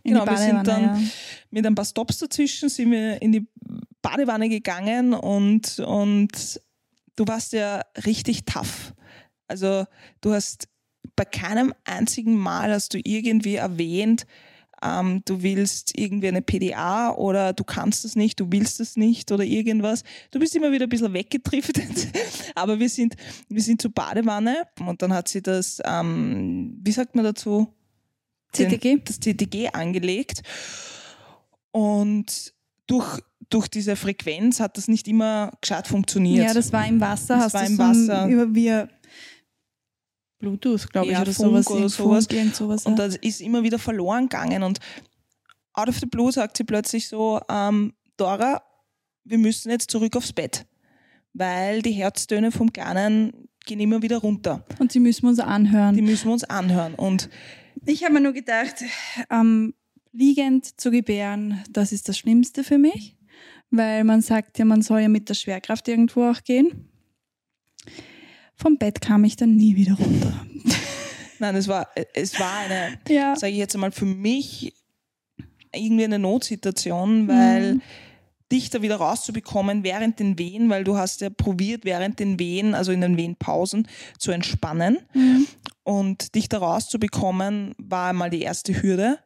[0.02, 1.10] In Genau, wir sind dann
[1.50, 3.46] mit ein paar Stops dazwischen, sind wir in die
[4.02, 6.60] Badewanne gegangen und, und
[7.16, 8.94] du warst ja richtig tough.
[9.48, 9.86] Also
[10.20, 10.68] du hast
[11.16, 14.26] bei keinem einzigen Mal hast du irgendwie erwähnt,
[14.82, 19.32] ähm, du willst irgendwie eine PDA oder du kannst es nicht, du willst es nicht
[19.32, 20.02] oder irgendwas.
[20.30, 22.08] Du bist immer wieder ein bisschen weggetriftet,
[22.54, 23.16] aber wir sind,
[23.48, 27.72] wir sind zur Badewanne und dann hat sie das, ähm, wie sagt man dazu?
[28.56, 29.00] CTG.
[29.04, 30.42] das TTG angelegt.
[31.70, 32.52] Und
[32.86, 36.46] durch, durch diese Frequenz hat das nicht immer gescheit funktioniert.
[36.46, 37.36] Ja, das war im Wasser.
[37.36, 38.26] Das Hast war im so Wasser.
[38.28, 38.88] Über via
[40.38, 41.70] Bluetooth, glaube ich, Ja, oder Funk sowas.
[41.70, 42.26] oder sowas.
[42.30, 42.86] Funk, sowas.
[42.86, 43.06] und ja.
[43.06, 44.62] das ist immer wieder verloren gegangen.
[44.62, 44.78] Und
[45.72, 48.62] out of the blue sagt sie plötzlich so, ähm, Dora,
[49.24, 50.66] wir müssen jetzt zurück aufs Bett.
[51.32, 54.64] Weil die Herztöne vom Kleinen gehen immer wieder runter.
[54.78, 55.96] und die müssen wir uns anhören.
[55.96, 56.94] Die müssen wir uns anhören.
[56.94, 57.28] Und
[57.86, 58.76] Ich habe mir nur gedacht,
[59.30, 59.74] ähm,
[60.12, 63.16] liegend zu gebären, das ist das Schlimmste für mich,
[63.70, 66.88] weil man sagt ja, man soll ja mit der Schwerkraft irgendwo auch gehen.
[68.56, 70.46] Vom Bett kam ich dann nie wieder runter.
[71.38, 73.34] nein, es war, es war eine, Ja.
[73.36, 74.72] sage ich jetzt einmal, für mich
[75.74, 77.82] irgendwie eine Notsituation, weil Mhm.
[78.52, 82.74] dich da wieder rauszubekommen während den Wehen, weil du hast ja probiert, während den Wehen,
[82.76, 84.98] also in den Wehenpausen, zu entspannen.
[85.14, 85.46] Mhm.
[85.86, 89.18] Und dich da rauszubekommen, war einmal die erste Hürde.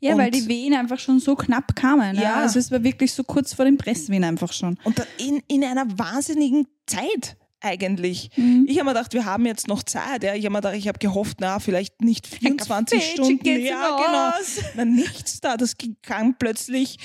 [0.00, 2.16] Ja, Und- weil die Wehen einfach schon so knapp kamen.
[2.16, 2.22] Ja.
[2.22, 2.34] Ja.
[2.36, 4.76] Also es war wirklich so kurz vor dem Presswehen einfach schon.
[4.82, 8.30] Und in, in einer wahnsinnigen Zeit eigentlich.
[8.36, 8.64] Mhm.
[8.68, 10.24] Ich habe mir gedacht, wir haben jetzt noch Zeit.
[10.24, 10.34] Ja.
[10.34, 13.60] Ich habe mir gedacht, ich habe gehofft, na, vielleicht nicht 24 Kaffeechen Stunden.
[13.60, 14.64] Ja, genau.
[14.76, 15.56] Na, nichts da.
[15.56, 16.96] Das kam plötzlich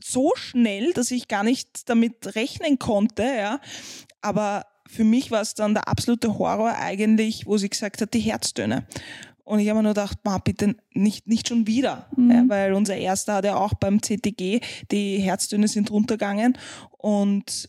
[0.00, 3.24] so schnell, dass ich gar nicht damit rechnen konnte.
[3.24, 3.60] Ja.
[4.22, 8.20] Aber für mich war es dann der absolute Horror eigentlich, wo sie gesagt hat, die
[8.20, 8.86] Herztöne.
[9.44, 12.30] Und ich habe mir nur gedacht, ma, bitte nicht, nicht schon wieder, Mhm.
[12.30, 16.56] ja, weil unser erster hat ja auch beim CTG, die Herztöne sind runtergegangen
[16.98, 17.68] und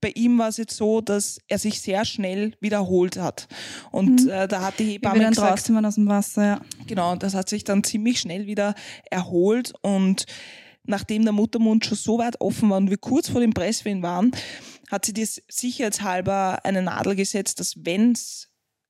[0.00, 3.46] bei ihm war es jetzt so, dass er sich sehr schnell wiederholt hat.
[3.92, 4.30] Und Mhm.
[4.30, 6.60] äh, da hat die Hebamme dann gesagt, draußen waren aus dem Wasser, ja.
[6.86, 8.74] Genau, das hat sich dann ziemlich schnell wieder
[9.10, 10.24] erholt und
[10.84, 14.32] nachdem der Muttermund schon so weit offen war und wir kurz vor dem Presswehen waren,
[14.90, 18.48] hat sie dir sicherheitshalber eine Nadel gesetzt, dass wenn es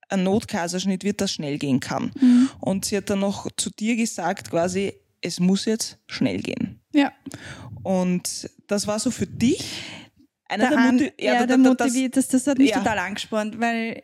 [0.09, 2.13] ein Notkaiserschnitt wird, das schnell gehen kann.
[2.21, 2.51] Mhm.
[2.61, 6.81] Und sie hat dann noch zu dir gesagt, quasi, es muss jetzt schnell gehen.
[6.95, 7.13] Ja.
[7.83, 9.83] Und das war so für dich
[10.49, 12.79] einer Der der, Motiv ja, da- der motiviert, das, das hat mich Ja.
[12.79, 14.03] total angespornt, weil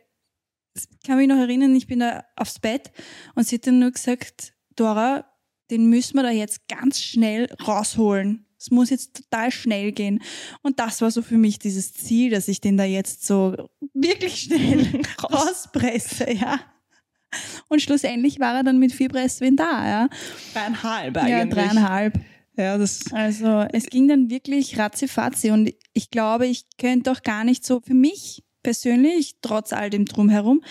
[0.75, 2.91] ich kann mich noch erinnern, ich bin da aufs Bett
[3.33, 5.25] und sie hat dann nur gesagt, Dora,
[5.71, 8.44] den müssen wir da jetzt ganz schnell rausholen.
[8.65, 10.21] Es muss jetzt total schnell gehen.
[10.63, 13.55] Und das war so für mich dieses Ziel, dass ich den da jetzt so
[13.93, 16.59] wirklich schnell rauspresse, ja.
[17.67, 20.09] Und schlussendlich war er dann mit vier Presswehen da, ja.
[20.53, 21.29] Dreieinhalb eigentlich.
[21.29, 22.19] Ja, dreieinhalb.
[22.57, 27.43] Ja, das Also es ging dann wirklich ratzifatzi und ich glaube, ich könnte auch gar
[27.43, 30.63] nicht so, für mich persönlich, trotz all dem Drumherum,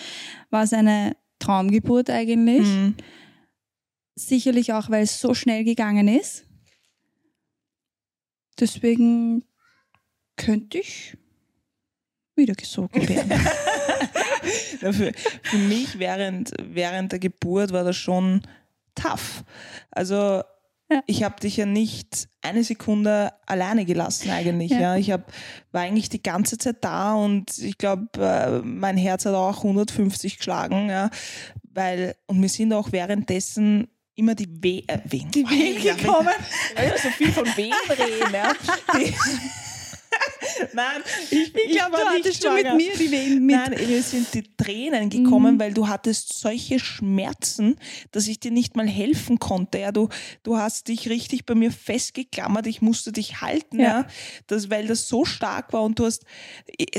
[0.49, 2.67] war es eine Traumgeburt eigentlich.
[2.67, 2.95] Mhm.
[4.15, 6.44] Sicherlich auch, weil es so schnell gegangen ist.
[8.59, 9.43] Deswegen
[10.37, 11.17] könnte ich
[12.35, 13.31] wieder gesogen werden.
[14.79, 14.93] Für,
[15.41, 18.41] für mich während, während der Geburt war das schon
[18.93, 19.43] tough.
[19.89, 20.43] Also
[20.91, 21.01] Ja.
[21.07, 24.69] ich habe dich ja nicht eine Sekunde alleine gelassen eigentlich.
[24.69, 24.79] Ja.
[24.79, 24.95] Ja.
[24.97, 25.31] Ich hab,
[25.71, 30.37] war eigentlich die ganze Zeit da und ich glaube, äh, mein Herz hat auch 150
[30.37, 30.89] geschlagen.
[30.89, 31.09] Ja,
[31.63, 36.33] weil, und mir sind auch währenddessen immer die Weh, äh, Wehen, Die Wehen gekommen.
[36.75, 38.33] Ja so viel von Wehen reden.
[38.33, 38.53] Ja.
[38.97, 39.13] Die,
[40.73, 42.75] Nein, ich, Ich glaube, du hattest schon mit schwanger.
[42.77, 43.55] mir die Wehen mit.
[43.55, 45.59] Nein, mir sind die Tränen gekommen, Mhm.
[45.59, 47.75] weil du hattest solche Schmerzen,
[48.11, 49.79] dass ich dir nicht mal helfen konnte.
[49.79, 50.09] Ja, du,
[50.43, 53.85] du hast dich richtig bei mir festgeklammert, ich musste dich halten, ja.
[53.85, 54.07] Ja.
[54.47, 56.23] das, weil das so stark war und du hast,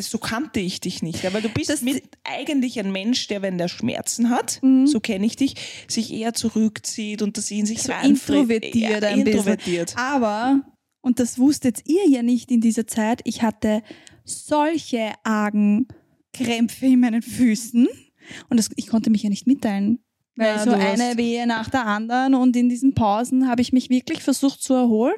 [0.01, 3.59] so kannte ich dich nicht, ja, weil du bist mit, eigentlich ein Mensch, der, wenn
[3.59, 4.87] der Schmerzen hat, Mhm.
[4.87, 5.55] so kenne ich dich,
[5.89, 9.39] sich eher zurückzieht und das in sich so introvertiert ein bisschen.
[9.39, 9.95] introvertiert.
[9.97, 10.61] Aber,
[11.07, 13.85] und das wusstet ihr ja nicht in dieser Zeit, ich hatte
[14.25, 15.87] solche argen
[16.33, 17.87] Krämpfe in meinen Füßen
[18.51, 20.01] und das, ich konnte mich ja nicht mitteilen.
[20.35, 23.88] Weil Ja, so eine Wehe nach der anderen und in diesen Pausen habe ich mich
[23.88, 25.14] wirklich versucht zu erholen,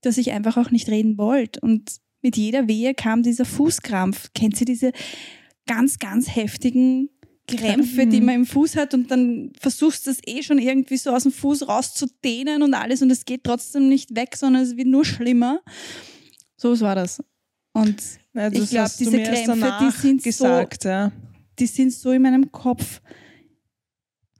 [0.00, 1.60] dass ich einfach auch nicht reden wollte.
[1.60, 4.32] Und mit jeder Wehe kam dieser Fußkrampf.
[4.32, 4.92] Kennt ihr diese
[5.66, 7.10] ganz, ganz heftigen
[7.48, 11.10] Krämpfe, die man im Fuß hat und dann versuchst du es eh schon irgendwie so
[11.10, 14.86] aus dem Fuß rauszudehnen und alles und es geht trotzdem nicht weg, sondern es wird
[14.88, 15.60] nur schlimmer.
[16.56, 17.22] So war das.
[17.72, 18.00] Und
[18.34, 21.10] Ja, Ich das glaub, hast du diese Krämpfe, die sind so- gesagt, ja.
[21.58, 23.00] die sind so in meinem Kopf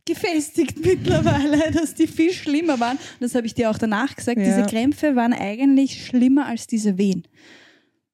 [0.04, 2.96] gefestigt mittlerweile, dass die viel schlimmer waren.
[2.96, 4.38] Und das habe ich dir auch danach gesagt.
[4.38, 4.44] Ja.
[4.44, 7.26] Diese Krämpfe waren eigentlich schlimmer als diese Wehen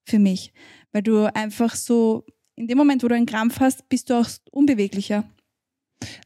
[0.04, 0.52] für mich.
[0.92, 2.24] Weil du einfach so,
[2.58, 5.24] in dem Moment, wo du einen Krampf hast, bist du auch unbeweglicher.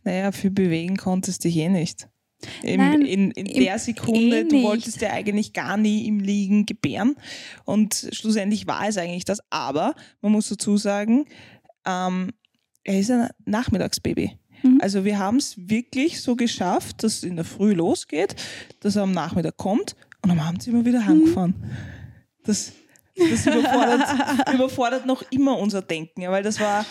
[0.05, 2.09] Naja, für bewegen konntest du dich eh nicht.
[2.63, 6.67] Im, Nein, in in der Sekunde, eh du wolltest ja eigentlich gar nie im Liegen
[6.67, 7.15] gebären.
[7.65, 9.39] Und schlussendlich war es eigentlich das.
[9.51, 11.27] Aber man muss dazu sagen,
[11.87, 12.31] ähm,
[12.85, 14.33] er ist ein Nachmittagsbaby.
[14.63, 14.79] Mhm.
[14.83, 18.35] Also wir haben es wirklich so geschafft, dass es in der Früh losgeht,
[18.81, 20.87] dass er am Nachmittag kommt und am Abend sind wir Mhm.
[20.87, 21.55] wieder heimgefahren.
[22.45, 22.73] Das,
[23.17, 24.09] das überfordert,
[24.55, 26.87] überfordert noch immer unser Denken, ja, weil das war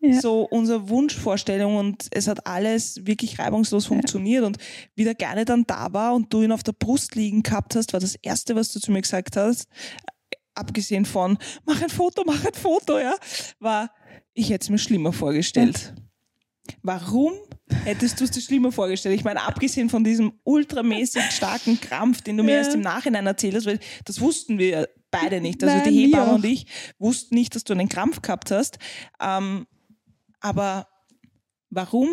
[0.00, 0.20] Ja.
[0.20, 4.58] so unsere Wunschvorstellung und es hat alles wirklich reibungslos funktioniert und
[4.96, 7.92] wie der Kleine dann da war und du ihn auf der Brust liegen gehabt hast,
[7.92, 9.66] war das Erste, was du zu mir gesagt hast,
[10.54, 13.14] abgesehen von mach ein Foto, mach ein Foto, ja,
[13.58, 13.90] war,
[14.34, 15.94] ich hätte es mir schlimmer vorgestellt.
[16.82, 17.32] Warum
[17.84, 19.14] hättest du es dir schlimmer vorgestellt?
[19.16, 22.58] Ich meine, abgesehen von diesem ultramäßig starken Krampf, den du mir Ja.
[22.58, 25.62] erst im Nachhinein erzählt hast, weil das wussten wir beide nicht.
[25.62, 26.66] Also Nein, die Hebamme und ich
[26.98, 28.78] wussten nicht, dass du einen Krampf gehabt hast.
[29.20, 29.66] Ähm,
[30.40, 30.88] aber
[31.70, 32.08] warum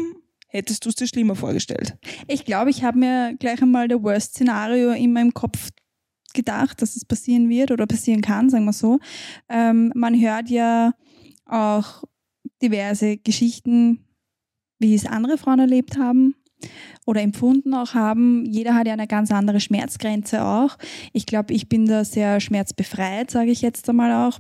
[0.47, 1.97] hättest du es dir schlimmer vorgestellt?
[2.27, 5.69] Ich glaube, ich habe mir gleich einmal der Worst-Szenario in meinem Kopf
[6.35, 8.99] gedacht, dass es passieren wird oder passieren kann, sagen wir so.
[9.47, 10.93] Ähm, man hört ja
[11.45, 12.03] auch
[12.62, 14.05] diverse Geschichten,
[14.77, 16.35] wie es andere Frauen erlebt haben
[17.05, 18.45] oder empfunden auch haben.
[18.45, 20.77] Jeder hat ja eine ganz andere Schmerzgrenze auch.
[21.13, 24.39] Ich glaube, ich bin da sehr schmerzbefreit, sage ich jetzt einmal auch.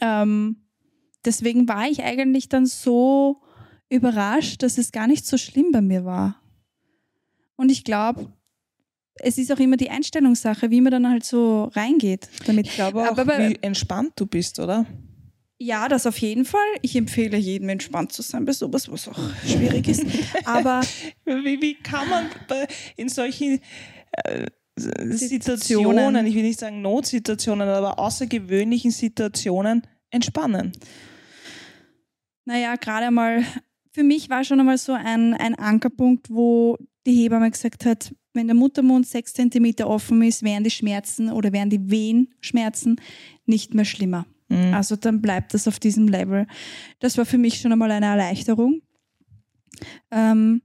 [0.00, 0.68] Ähm,
[1.24, 3.42] deswegen war ich eigentlich dann so
[3.88, 6.40] überrascht, dass es gar nicht so schlimm bei mir war.
[7.56, 8.32] Und ich glaube,
[9.16, 12.66] es ist auch immer die Einstellungssache, wie man dann halt so reingeht damit.
[12.66, 14.86] Ich glaube auch, Aber wie entspannt du bist, oder?
[15.58, 16.60] Ja, das auf jeden Fall.
[16.82, 20.04] Ich empfehle jedem entspannt zu sein bei sowas, was auch schwierig ist.
[20.44, 20.82] Aber
[21.24, 22.26] Wie, wie kann man
[22.96, 23.60] in solchen
[24.12, 30.72] äh, Situationen, ich will nicht sagen Notsituationen, aber außergewöhnlichen Situationen entspannen?
[32.46, 33.44] naja, gerade einmal,
[33.92, 38.46] für mich war schon einmal so ein, ein Ankerpunkt, wo die Hebamme gesagt hat, wenn
[38.46, 43.00] der Muttermund sechs Zentimeter offen ist, werden die Schmerzen oder werden die Wehenschmerzen
[43.46, 44.26] nicht mehr schlimmer.
[44.48, 44.74] Mhm.
[44.74, 46.46] Also dann bleibt das auf diesem Level.
[47.00, 48.82] Das war für mich schon einmal eine Erleichterung.
[50.10, 50.62] Ähm,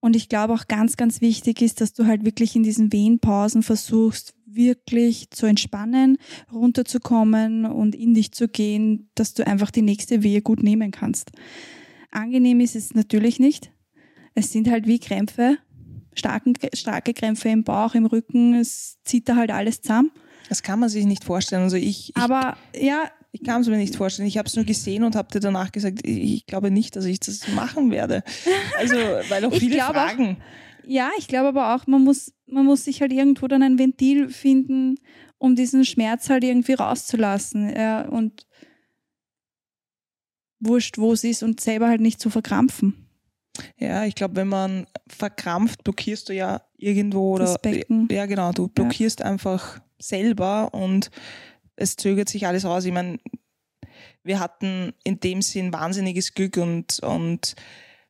[0.00, 3.62] und ich glaube auch ganz, ganz wichtig ist, dass du halt wirklich in diesen Wehenpausen
[3.62, 6.16] versuchst, wirklich zu entspannen,
[6.52, 11.32] runterzukommen und in dich zu gehen, dass du einfach die nächste Wehe gut nehmen kannst.
[12.10, 13.72] Angenehm ist es natürlich nicht.
[14.34, 15.58] Es sind halt wie Krämpfe
[16.14, 20.10] starken, starke Krämpfe im Bauch, im Rücken, es zieht da halt alles zusammen.
[20.50, 21.62] Das kann man sich nicht vorstellen.
[21.62, 24.26] Also ich, ich Aber ja, ich kann es mir nicht vorstellen.
[24.28, 27.20] Ich habe es nur gesehen und habe dir danach gesagt, ich, glaube nicht, dass ich
[27.20, 28.22] das machen werde.
[28.76, 28.96] Also,
[29.28, 30.38] weil auch viele glaube auch- fragen.
[30.84, 34.28] ja, ich glaube aber auch, man muss, man muss sich halt irgendwo dann ein Ventil
[34.28, 34.96] finden,
[35.38, 37.72] um diesen Schmerz halt irgendwie rauszulassen.
[37.74, 38.44] Ja, und
[40.58, 43.06] wurscht, wo es ist und selber halt nicht zu verkrampfen.
[43.78, 48.08] Ja, ich glaube, wenn man verkrampft, blockierst du ja irgendwo oder Das Becken.
[48.10, 51.10] ja genau, du blockierst einfach selber und
[51.76, 52.84] es zögert sich alles raus.
[52.84, 53.18] Ich meine,
[54.22, 57.54] wir hatten in dem Sinn wahnsinniges Glück und, und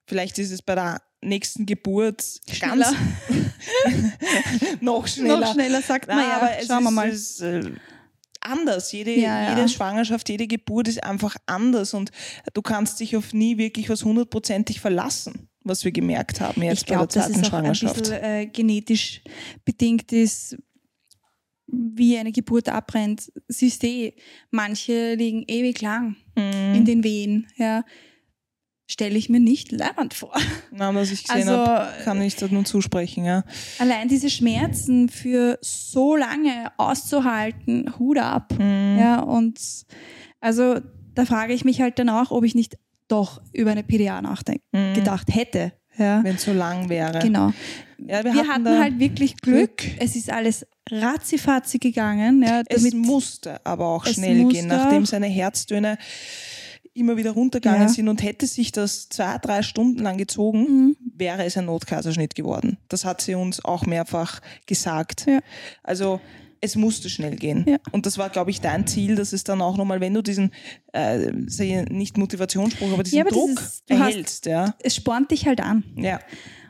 [0.07, 2.25] vielleicht ist es bei der nächsten Geburt
[2.61, 2.87] ganz
[4.81, 5.41] noch schneller.
[5.41, 6.37] Noch schneller sagt man ja.
[6.37, 7.09] aber es Schauen ist, wir mal.
[7.09, 7.71] Ist, äh,
[8.41, 8.93] anders.
[8.93, 9.57] Jede, Ja, ja.
[9.57, 12.11] jede Schwangerschaft, jede Geburt ist einfach anders und
[12.55, 16.87] du kannst dich auf nie wirklich was hundertprozentig verlassen, was wir gemerkt haben jetzt ich
[16.87, 17.99] bei der glaube, dass zweiten es auch ein Schwangerschaft.
[17.99, 19.23] bisschen äh, genetisch
[19.65, 20.57] bedingt ist,
[21.73, 23.33] wie eine Geburt abbrennt.
[23.49, 24.15] Siehst eh,
[24.51, 26.75] manche liegen ewig lang Mhm.
[26.75, 27.47] in den Wehen.
[27.57, 27.85] Ja.
[28.89, 30.35] Stelle ich mir nicht leibend vor.
[30.73, 33.25] Na, was ich gesehen Also, habe, kann ich da nur zusprechen.
[33.25, 33.45] Ja.
[33.79, 38.53] Allein diese Schmerzen für so lange auszuhalten, Hut ab.
[38.59, 38.97] Mhm.
[38.99, 39.61] Ja, und
[40.41, 40.81] also
[41.15, 44.65] da frage ich mich halt dann auch, ob ich nicht doch über eine PDA nachdenken
[44.73, 44.95] Mhm.
[44.95, 45.73] gedacht hätte.
[46.01, 47.19] Ja, Wenn es so lang wäre.
[47.21, 47.53] genau.
[47.99, 49.77] Ja, wir, Wir hatten da halt wirklich Glück.
[49.77, 49.97] Glück.
[50.01, 52.43] Es ist alles ratzifatzi gegangen.
[52.43, 55.99] Ja, Es musste aber auch schnell gehen, nachdem seine Herztöne
[56.95, 57.89] immer wieder runtergegangen Ja.
[57.89, 60.97] sind und hätte sich das zwei, drei Stunden lang gezogen, Mhm.
[61.17, 62.79] wäre es ein Notkaiserschnitt geworden.
[62.89, 65.27] Das hat sie uns auch mehrfach gesagt.
[65.29, 65.39] Ja.
[65.85, 66.21] Also
[66.61, 67.65] es musste schnell gehen.
[67.67, 67.79] Ja.
[67.93, 70.51] Und das war, glaube ich, dein Ziel, dass es dann auch nochmal, wenn du diesen,
[70.93, 74.47] äh, nicht Motivationsspruch, aber diesen Ja, aber Druck dieses- du hast- erhältst.
[74.47, 74.75] Ja.
[74.83, 75.85] es spornt dich halt an.
[75.97, 76.21] ja.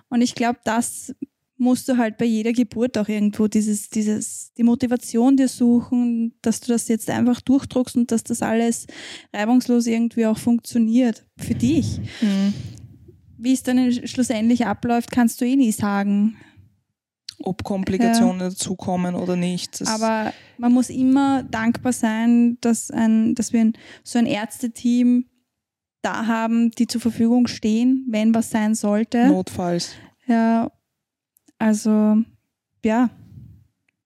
[0.09, 1.15] Und ich glaube, das
[1.57, 6.61] musst du halt bei jeder Geburt auch irgendwo dieses, dieses, die Motivation dir suchen, dass
[6.61, 8.87] du das jetzt einfach durchdruckst und dass das alles
[9.33, 11.27] reibungslos irgendwie auch funktioniert.
[11.37, 11.99] Für dich.
[12.23, 12.55] Mhm.
[13.39, 16.37] Wie es dann schlussendlich abläuft, kannst du eh nie sagen.
[17.43, 19.81] Ob Komplikationen dazukommen oder nicht.
[19.81, 23.73] Das, Aber man muss immer dankbar sein, dass, ein, dass wir ein,
[24.05, 25.25] so ein Ärzteteam
[26.03, 29.27] da haben, die zur Verfügung stehen, wenn was sein sollte.
[29.27, 29.93] notfalls.
[30.27, 30.71] Ja,
[31.59, 32.17] also
[32.85, 33.11] ja,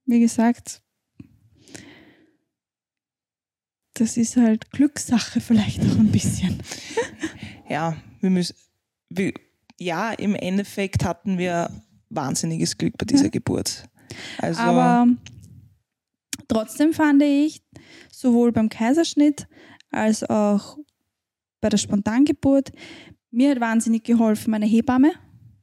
[0.07, 0.83] wie gesagt,
[3.95, 6.63] das ist halt Glückssache vielleicht auch ein bisschen.
[7.69, 8.57] ja, wir müssen,
[9.09, 9.33] wir,
[9.79, 11.71] ja, im Endeffekt hatten wir
[12.15, 13.31] wahnsinniges Glück bei dieser Ja.
[13.31, 13.85] Geburt.
[14.39, 15.09] Also, Aber
[16.49, 17.63] trotzdem fand ich,
[18.13, 19.47] sowohl beim Kaiserschnitt
[19.91, 20.79] als auch
[21.61, 22.71] bei der Spontangeburt,
[23.31, 25.13] mir hat wahnsinnig geholfen meine Hebamme.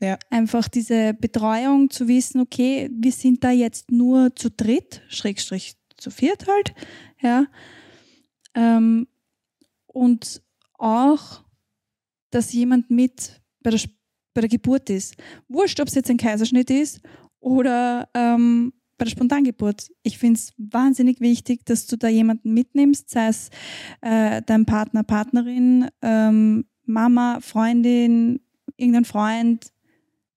[0.01, 0.17] Ja.
[0.31, 6.09] Einfach diese Betreuung zu wissen, okay, wir sind da jetzt nur zu dritt, Schrägstrich zu
[6.09, 6.73] viert halt,
[7.21, 7.45] ja.
[8.55, 9.07] Ähm,
[9.85, 10.41] und
[10.73, 11.43] auch,
[12.31, 14.00] dass jemand mit bei der, Sp-
[14.33, 15.15] bei der Geburt ist.
[15.47, 17.01] Wurscht, ob es jetzt ein Kaiserschnitt ist
[17.39, 19.89] oder ähm, bei der Spontangeburt.
[20.03, 23.49] Ich finde es wahnsinnig wichtig, dass du da jemanden mitnimmst, sei es
[24.01, 28.41] äh, dein Partner, Partnerin, ähm, Mama, Freundin,
[28.77, 29.71] irgendein Freund,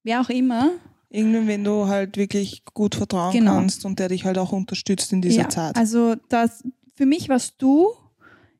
[0.03, 0.71] wer auch immer.
[1.09, 3.55] irgendwann, wenn du halt wirklich gut vertrauen Genau.
[3.55, 5.75] kannst und der dich halt auch unterstützt in dieser ja, Zeit.
[5.75, 6.63] Also das,
[6.95, 7.89] für mich warst du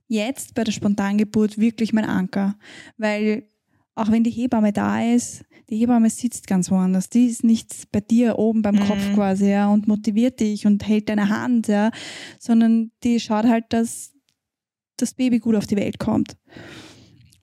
[0.07, 2.55] jetzt bei der Spontangeburt wirklich mein Anker,
[2.97, 3.47] weil
[3.95, 7.09] auch wenn die Hebamme da ist, die Hebamme sitzt ganz woanders.
[7.09, 8.87] Die ist nicht bei dir oben beim Mhm.
[8.87, 11.91] Kopf quasi ja, und motiviert dich und hält deine Hand, ja,
[12.39, 14.13] sondern die schaut halt, dass
[14.97, 16.37] das Baby gut auf die Welt kommt.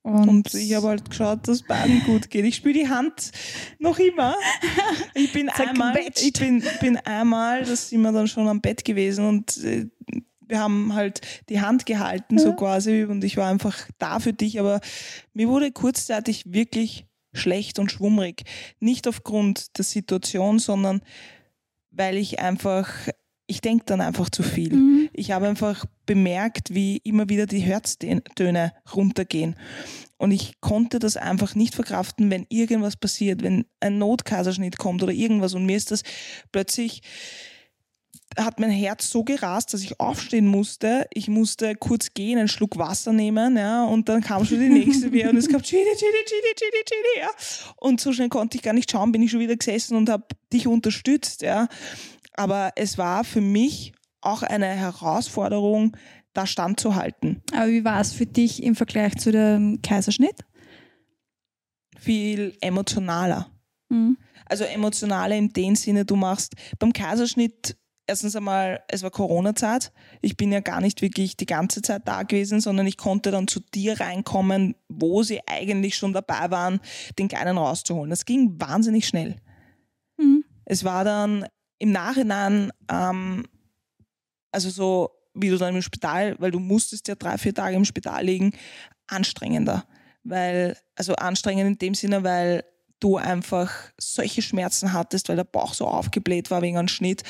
[0.03, 2.45] Und, Und ich habe halt geschaut, dass beiden gut geht.
[2.45, 3.31] Ich spüre die Hand
[3.79, 4.35] noch immer.
[5.15, 9.27] Ich bin einmal, ich bin, bin einmal, das sind wir dann schon am Bett gewesen
[9.27, 9.87] und äh,
[10.53, 12.55] wir haben halt die Hand gehalten, so Ja.
[12.55, 14.81] quasi, und ich war einfach da für dich, aber
[15.33, 18.43] mir wurde kurzzeitig wirklich schlecht und schwummrig.
[18.79, 21.01] Nicht aufgrund der Situation, sondern
[21.91, 22.91] weil ich einfach,
[23.47, 24.75] ich denke dann einfach zu viel.
[24.75, 25.09] Mhm.
[25.15, 29.57] Ich habe einfach bemerkt, wie immer wieder die Herztöne runtergehen.
[30.19, 35.13] Und ich konnte das einfach nicht verkraften, wenn irgendwas passiert, wenn ein Notkaiserschnitt kommt oder
[35.13, 35.55] irgendwas.
[35.55, 36.03] Und mir ist das
[36.53, 37.01] plötzlich,
[38.37, 41.07] hat mein Herz so gerast, dass ich aufstehen musste.
[41.13, 45.13] Ich musste kurz gehen, einen Schluck Wasser nehmen, ja, und dann kam schon die nächste
[45.13, 47.31] wieder und es gab Chidi, Chidi, Chidi, Chidi, Chidi, ja.
[47.77, 50.25] Und so schnell konnte ich gar nicht schauen, bin ich schon wieder gesessen und habe
[50.53, 51.69] dich unterstützt, ja.
[52.35, 55.97] Aber es war für mich auch eine Herausforderung,
[56.33, 57.43] da standzuhalten.
[57.53, 60.45] Aber wie war es für dich im Vergleich zu dem Kaiserschnitt?
[61.99, 63.51] Viel emotionaler.
[63.91, 64.17] Mhm.
[64.47, 69.93] Also emotionale in dem Sinne, du machst beim Kaiserschnitt erstens einmal, es war Corona-Zeit.
[70.21, 73.49] Ich bin ja gar nicht wirklich die ganze Zeit da gewesen, sondern ich konnte dann
[73.49, 76.81] zu dir reinkommen, wo sie eigentlich schon dabei waren,
[77.19, 78.11] den Kleinen rauszuholen.
[78.11, 79.37] Das ging wahnsinnig schnell.
[80.19, 80.45] Mhm.
[80.65, 81.47] Es war dann
[81.79, 83.45] im Nachhinein, ähm,
[84.51, 87.85] also so wie du dann im Spital, weil du musstest ja drei, vier Tage im
[87.85, 88.53] Spital liegen,
[89.07, 89.87] anstrengender.
[90.25, 92.65] Weil, also anstrengend in dem Sinne, weil
[93.01, 97.23] du einfach solche Schmerzen hattest, weil der Bauch so aufgebläht war wegen einem Schnitt.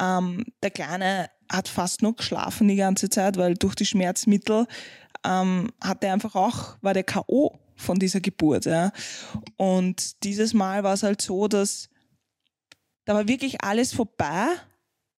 [0.00, 4.66] Ähm, der Kleine hat fast nur geschlafen die ganze Zeit, weil durch die Schmerzmittel
[5.24, 7.58] ähm, hat er einfach auch, war der K.O.
[7.76, 8.66] von dieser Geburt.
[8.66, 8.92] Ja.
[9.56, 11.88] Und dieses Mal war es halt so, dass
[13.04, 14.48] da war wirklich alles vorbei,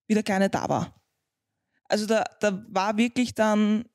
[0.07, 0.95] wie der Kleine da war.
[1.87, 3.85] Also da, da war wirklich dann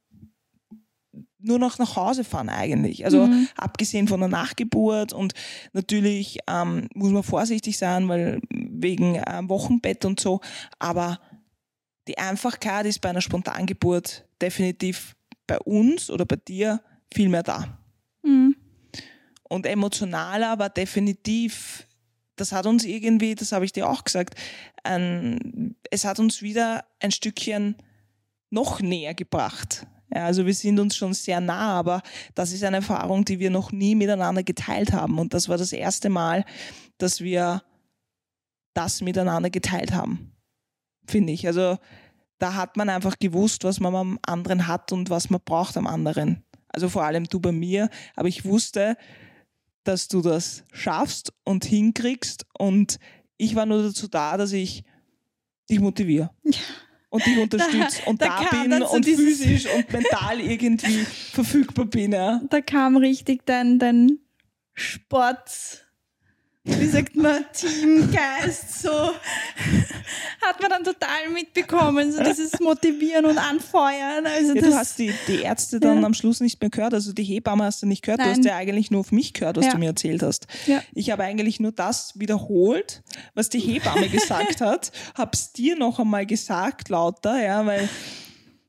[1.45, 3.05] nur noch nach Hause fahren eigentlich.
[3.05, 3.49] Also Mhm.
[3.57, 5.35] abgesehen von der Nachgeburt und
[5.73, 10.41] natürlich ähm, muss man vorsichtig sein, weil wegen ähm, Wochenbett und so.
[10.79, 11.21] Aber
[12.09, 15.15] die Einfachkeit ist bei einer Spontangeburt definitiv
[15.47, 16.81] bei uns oder bei dir
[17.13, 17.79] viel mehr da.
[18.23, 18.57] Mhm.
[19.45, 21.87] Und emotionaler war definitiv,
[22.37, 24.35] das hat uns irgendwie, das habe ich dir auch gesagt,
[24.83, 27.77] ein, es hat uns wieder ein Stückchen
[28.51, 29.87] noch näher gebracht.
[30.15, 32.01] Ja, also wir sind uns schon sehr nah, aber
[32.37, 35.19] das ist eine Erfahrung, die wir noch nie miteinander geteilt haben.
[35.19, 36.45] Und das war das erste Mal,
[36.99, 37.63] dass wir
[38.75, 40.33] das miteinander geteilt haben,
[41.07, 41.47] finde ich.
[41.49, 41.79] Also
[42.39, 45.89] da hat man einfach gewusst, was man am anderen hat und was man braucht am
[45.89, 46.45] anderen.
[46.69, 48.97] Also vor allem du bei mir, aber ich wusste,
[49.83, 52.99] dass du das schaffst und hinkriegst und
[53.37, 54.85] ich war nur dazu da, dass ich
[55.69, 56.31] dich motiviere
[57.15, 62.13] und dich unterstütze und da da, bin so und physisch und mental irgendwie verfügbar bin.
[62.13, 62.41] Ja.
[62.51, 64.19] Da kam richtig dein, dein
[64.75, 65.84] Sport,
[66.67, 68.91] wie sagt man, Teamgeist, so
[70.41, 74.27] hat man dann total mitbekommen, so dieses Motivieren und Anfeuern.
[74.27, 76.07] Also Ja, das, du hast die, die Ärzte dann Ja.
[76.07, 78.37] am Schluss nicht mehr gehört, also die Hebamme hast du nicht gehört, du Nein.
[78.39, 79.73] hast ja eigentlich nur auf mich gehört, was Ja.
[79.73, 80.47] du mir erzählt hast.
[80.67, 80.83] Ja.
[80.95, 83.03] Ich habe eigentlich nur das wiederholt,
[83.35, 87.89] was die Hebamme gesagt hat, hab's dir noch einmal gesagt, lauter, ja, weil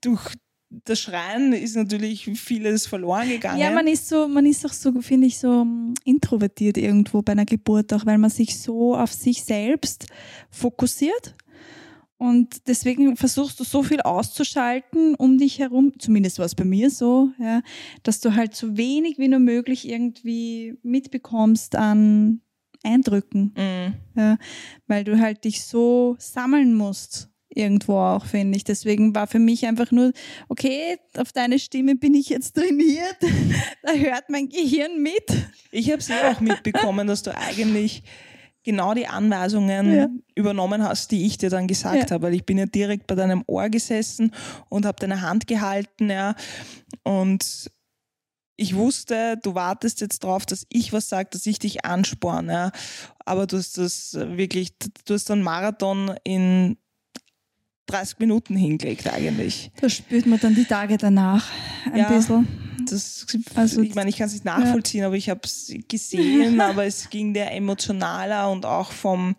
[0.01, 0.34] durch
[0.69, 3.60] das Schreien ist natürlich vieles verloren gegangen.
[3.60, 7.34] Ja, man ist so, man ist auch so, finde ich, so mm, introvertiert irgendwo bei
[7.34, 10.08] einer Geburt, auch weil man sich so auf sich selbst
[10.49, 11.36] fokussiert.
[12.17, 16.89] Und deswegen versuchst du so viel auszuschalten um dich herum, zumindest war es bei mir
[16.89, 17.62] so, ja,
[18.04, 22.41] dass du halt so wenig wie nur möglich irgendwie mitbekommst an
[22.84, 23.93] Eindrücken, Mhm.
[24.15, 24.38] ja,
[24.88, 27.30] weil du halt dich so sammeln musst.
[27.56, 28.65] Irgendwo auch, finde ich.
[28.65, 30.12] Deswegen war für mich einfach nur,
[30.50, 33.15] okay, auf deine Stimme bin ich jetzt trainiert.
[33.82, 35.26] da hört mein Gehirn mit.
[35.72, 38.04] Ich habe eh auch mitbekommen, dass du eigentlich
[38.63, 40.10] genau die Anweisungen Ja.
[40.36, 42.15] übernommen hast, die ich dir dann gesagt Ja.
[42.15, 44.32] habe, weil ich bin ja direkt bei deinem Ohr gesessen
[44.68, 46.36] und habe deine Hand gehalten, ja,
[47.04, 47.72] und
[48.58, 52.72] ich wusste, du wartest jetzt drauf, dass ich was sage, dass ich dich ansporne, ja.
[53.26, 54.74] aber du hast das wirklich,
[55.06, 56.78] du hast einen Marathon in
[57.88, 59.71] 30 Minuten hingelegt eigentlich.
[59.80, 61.50] Da spürt man dann die Tage danach
[61.91, 62.10] ein Ja.
[62.12, 62.48] bisschen.
[62.89, 66.86] Das, Also- ich meine, ich kann es nicht nachvollziehen, aber ich habe es gesehen, aber
[66.86, 69.36] es ging der emotionaler und auch vom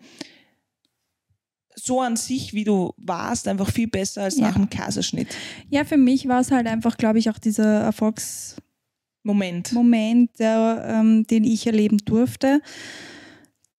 [1.75, 4.47] so an sich, wie du warst, einfach viel besser als Ja.
[4.47, 5.27] nach dem Kaiserschnitt.
[5.69, 10.31] Ja, für mich war es halt einfach, glaube ich, auch dieser Erfolgsmoment, Moment.
[10.39, 12.61] der, ähm, den ich erleben durfte,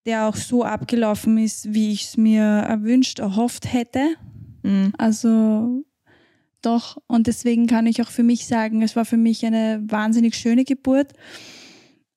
[0.05, 4.15] der auch so abgelaufen ist, wie ich es mir erwünscht, erhofft hätte.
[4.63, 4.93] Mhm.
[4.97, 5.83] Also
[6.61, 10.35] doch, und deswegen kann ich auch für mich sagen, es war für mich eine wahnsinnig
[10.35, 11.13] schöne Geburt.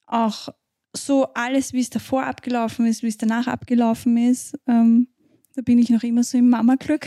[0.06, 0.48] Auch
[0.94, 5.08] so alles, wie es davor abgelaufen ist, wie es danach abgelaufen ist, ähm,
[5.54, 7.06] da bin ich noch immer so im Mama-Glück.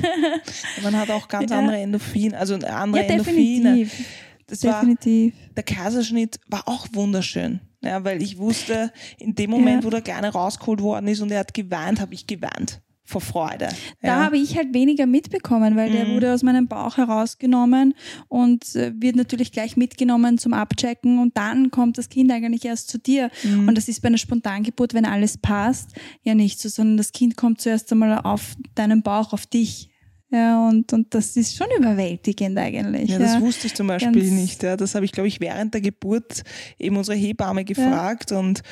[0.82, 1.58] Man hat auch ganz Ja.
[1.58, 3.76] andere Endorphine, also andere ja, Endorphine.
[3.76, 4.06] definitiv.
[4.48, 5.34] Das war, Definitiv.
[5.56, 7.60] der Kaiserschnitt war auch wunderschön.
[7.82, 9.86] Ja, weil ich wusste, in dem Moment, Ja.
[9.86, 13.68] wo der Kleine rausgeholt worden ist und er hat geweint, habe ich geweint vor Freude.
[14.02, 14.24] Da ja.
[14.24, 16.14] habe ich halt weniger mitbekommen, weil der Mhm.
[16.14, 17.94] wurde aus meinem Bauch herausgenommen
[18.28, 22.90] und äh, wird natürlich gleich mitgenommen zum Abchecken und dann kommt das Kind eigentlich erst
[22.90, 23.30] zu dir.
[23.44, 23.68] Mhm.
[23.68, 25.90] Und das ist bei einer Spontangeburt, wenn alles passt,
[26.22, 29.90] ja nicht so, sondern das Kind kommt zuerst einmal auf deinen Bauch, auf dich.
[30.32, 33.10] Ja, und, und das ist schon überwältigend eigentlich.
[33.10, 34.62] Ja, das wusste ich zum Beispiel Ganz- nicht.
[34.64, 34.76] Ja.
[34.76, 36.42] Das habe ich, glaube ich, während der Geburt
[36.80, 38.62] eben unsere Hebamme gefragt und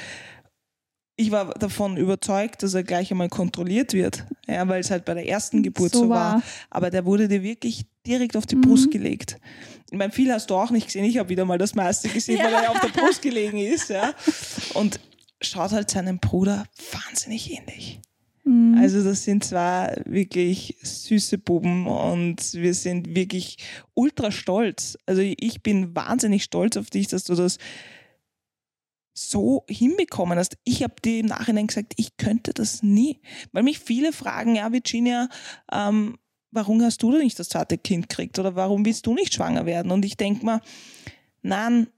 [1.17, 5.15] ich war davon überzeugt, dass er gleich einmal kontrolliert wird, ja, weil es halt bei
[5.15, 6.35] der ersten Geburt so, So war.
[6.35, 6.43] war.
[6.71, 8.62] Aber der wurde dir wirklich direkt auf die Mhm.
[8.62, 9.37] Brust gelegt.
[9.91, 11.05] Ich meine, viel hast du auch nicht gesehen.
[11.05, 12.61] Ich habe wieder mal das meiste gesehen, weil Ja.
[12.62, 13.91] er auf der Brust gelegen ist.
[13.91, 14.12] Ja.
[14.75, 14.99] Und
[15.41, 18.01] schaut halt seinem Bruder wahnsinnig ähnlich.
[18.45, 18.77] Mhm.
[18.79, 23.59] Also das sind zwei wirklich süße Buben und wir sind wirklich
[23.95, 24.99] ultra stolz.
[25.07, 27.59] Also ich bin wahnsinnig stolz auf dich, dass du das
[29.15, 30.59] so hinbekommen hast.
[30.65, 33.21] Ich habe dir im Nachhinein gesagt, ich könnte das nie.
[33.53, 35.29] Weil mich viele fragen, ja Virginia,
[35.73, 36.19] ähm,
[36.51, 39.67] warum hast du denn nicht das zweite Kind gekriegt oder warum willst du nicht schwanger
[39.67, 39.93] werden?
[39.93, 40.61] Und ich denke mir,
[41.43, 41.89] nein,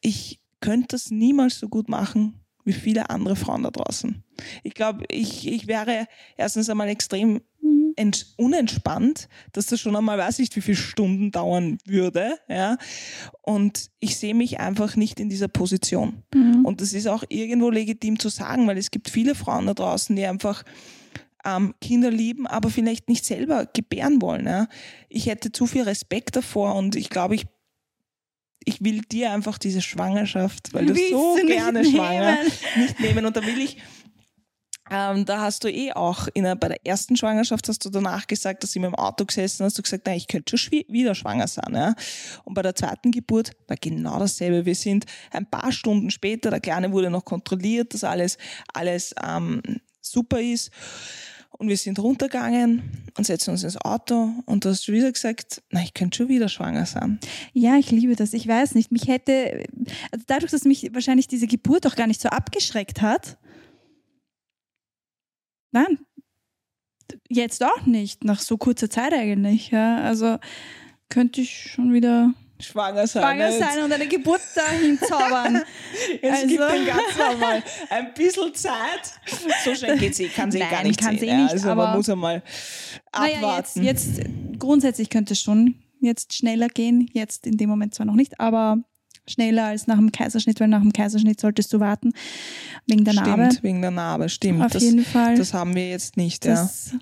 [0.00, 4.22] ich könnte das niemals so gut machen wie viele andere Frauen da draußen.
[4.62, 6.06] Ich glaube, ich, ich wäre
[6.36, 7.40] erstens einmal extrem
[8.36, 12.38] unentspannt, dass das schon einmal weiß nicht, wie viele Stunden dauern würde.
[12.48, 12.78] Ja?
[13.42, 16.22] Und ich sehe mich einfach nicht in dieser Position.
[16.34, 16.64] Mhm.
[16.64, 20.14] Und das ist auch irgendwo legitim zu sagen, weil es gibt viele Frauen da draußen,
[20.14, 20.64] die einfach
[21.44, 24.46] ähm, Kinder lieben, aber vielleicht nicht selber gebären wollen.
[24.46, 24.68] Ja?
[25.08, 27.46] Ich hätte zu viel Respekt davor und ich glaube, ich,
[28.64, 32.52] ich will dir einfach diese Schwangerschaft, weil du Willst so du gerne schwanger nehmen?
[32.76, 33.26] nicht nehmen.
[33.26, 33.78] Und da will ich,
[34.90, 38.62] ähm, da hast du eh auch in bei der ersten Schwangerschaft hast du danach gesagt,
[38.62, 41.74] dass du im Auto gesessen hast, du gesagt, nein, ich könnte schon wieder schwanger sein.
[41.74, 41.94] Ja?
[42.44, 44.64] Und bei der zweiten Geburt war genau dasselbe.
[44.64, 48.38] Wir sind ein paar Stunden später, der Kleine wurde noch kontrolliert, dass alles,
[48.72, 49.62] alles ähm,
[50.00, 50.70] super ist.
[51.50, 55.60] Und wir sind runtergegangen und setzen uns ins Auto und du hast schon wieder gesagt,
[55.70, 57.18] na, ich könnte schon wieder schwanger sein.
[57.52, 58.32] Ja, ich liebe das.
[58.32, 58.92] Ich weiß nicht.
[58.92, 59.64] Mich hätte,
[60.12, 63.38] also dadurch, dass mich wahrscheinlich diese Geburt auch gar nicht so abgeschreckt hat,
[65.72, 65.98] nein,
[67.28, 69.70] jetzt auch nicht, nach so kurzer Zeit eigentlich.
[69.70, 70.38] Ja, also
[71.08, 73.22] könnte ich schon wieder Schwanger sein.
[73.22, 75.62] schwanger sein und eine Geburt dahin zaubern.
[76.22, 79.12] Es Also- gibt den ganz normal ein bisschen Zeit.
[79.64, 81.22] So schnell geht's eh, kann sie Nein, gar nicht sehen.
[81.22, 82.42] eh nicht, also aber- man muss einmal
[83.14, 83.82] Naja, jetzt, abwarten.
[83.84, 84.20] jetzt
[84.58, 87.08] grundsätzlich könnte es schon jetzt schneller gehen.
[87.12, 88.78] Jetzt in dem Moment zwar noch nicht, aber
[89.28, 92.12] schneller als nach dem Kaiserschnitt, weil nach dem Kaiserschnitt solltest du warten
[92.86, 93.48] wegen der stimmt, Narbe.
[93.62, 94.62] wegen der Narbe, stimmt.
[94.62, 95.36] Auf das, jeden Fall.
[95.36, 96.52] das haben wir jetzt nicht, ja.
[96.54, 96.92] Das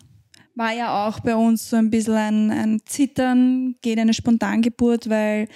[0.55, 5.49] war ja auch bei uns so ein bisschen ein, ein Zittern, geht eine Spontangeburt, weil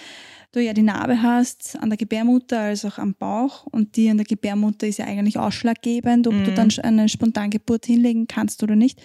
[0.53, 4.17] du ja die Narbe hast an der Gebärmutter als auch am Bauch und die an
[4.19, 6.55] der Gebärmutter ist ja eigentlich ausschlaggebend, ob du Mhm.
[6.55, 9.01] dann eine Spontangeburt hinlegen kannst oder nicht.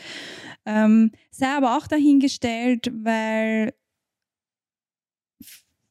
[0.66, 3.74] Ähm, sei aber auch dahingestellt, weil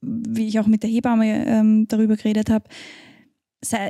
[0.05, 2.69] wie ich auch mit der Hebamme ähm, darüber geredet habe,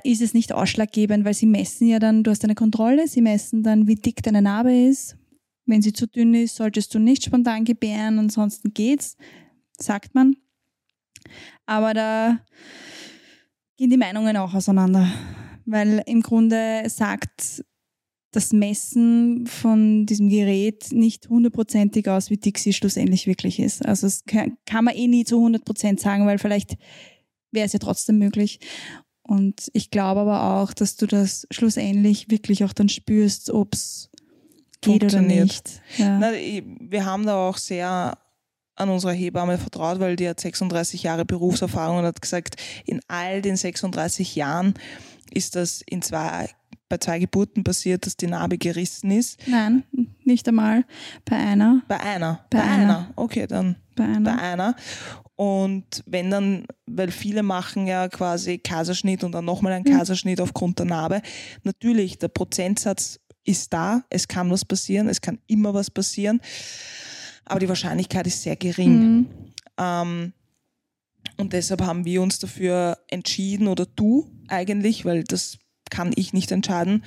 [0.05, 3.63] ist es nicht ausschlaggebend, weil sie messen ja dann, du hast eine Kontrolle, sie messen
[3.63, 5.17] dann, wie dick deine Narbe ist.
[5.67, 9.17] Wenn sie zu dünn ist, solltest du nicht spontan gebären, ansonsten geht's,
[9.79, 10.37] sagt man.
[11.67, 12.39] Aber da
[13.77, 15.11] gehen die Meinungen auch auseinander,
[15.65, 17.65] weil im Grunde sagt
[18.35, 23.85] das Messen von diesem Gerät nicht hundertprozentig aus, wie dick sie schlussendlich wirklich ist.
[23.85, 26.77] Also es kann, kann man eh nie zu 100 Prozent sagen, weil vielleicht
[27.53, 28.59] wäre es ja trotzdem möglich.
[29.23, 34.11] Und ich glaube aber auch, dass du das schlussendlich wirklich auch dann spürst, ob es
[34.81, 35.81] geht oder nicht.
[35.97, 36.19] Ja.
[36.19, 38.19] Na, wir haben da auch sehr
[38.77, 43.41] an unsere Hebamme vertraut, weil die hat 36 Jahre Berufserfahrung und hat gesagt, in all
[43.41, 44.75] den 36 Jahren
[45.31, 46.51] ist das in zwei,
[46.89, 49.39] bei zwei Geburten passiert, dass die Narbe gerissen ist.
[49.47, 49.85] Nein,
[50.25, 50.85] nicht einmal.
[51.25, 51.83] Bei einer.
[51.89, 52.45] Bei einer.
[52.51, 53.11] Bei einer.
[53.17, 54.21] Okay, dann Bei einer.
[54.37, 54.77] bei einer.
[55.37, 59.99] Und wenn dann, weil viele machen ja quasi Kaiserschnitt und dann nochmal einen Ja.
[59.99, 61.23] Kaiserschnitt aufgrund der Narbe.
[61.65, 66.41] Natürlich, der Prozentsatz ist da, es kann was passieren, es kann immer was passieren,
[67.45, 69.01] aber die Wahrscheinlichkeit ist sehr gering.
[69.01, 69.27] Mhm.
[69.77, 70.33] Ähm,
[71.37, 75.59] und deshalb haben wir uns dafür entschieden, oder du eigentlich, weil das
[75.91, 77.05] kann ich nicht entscheiden,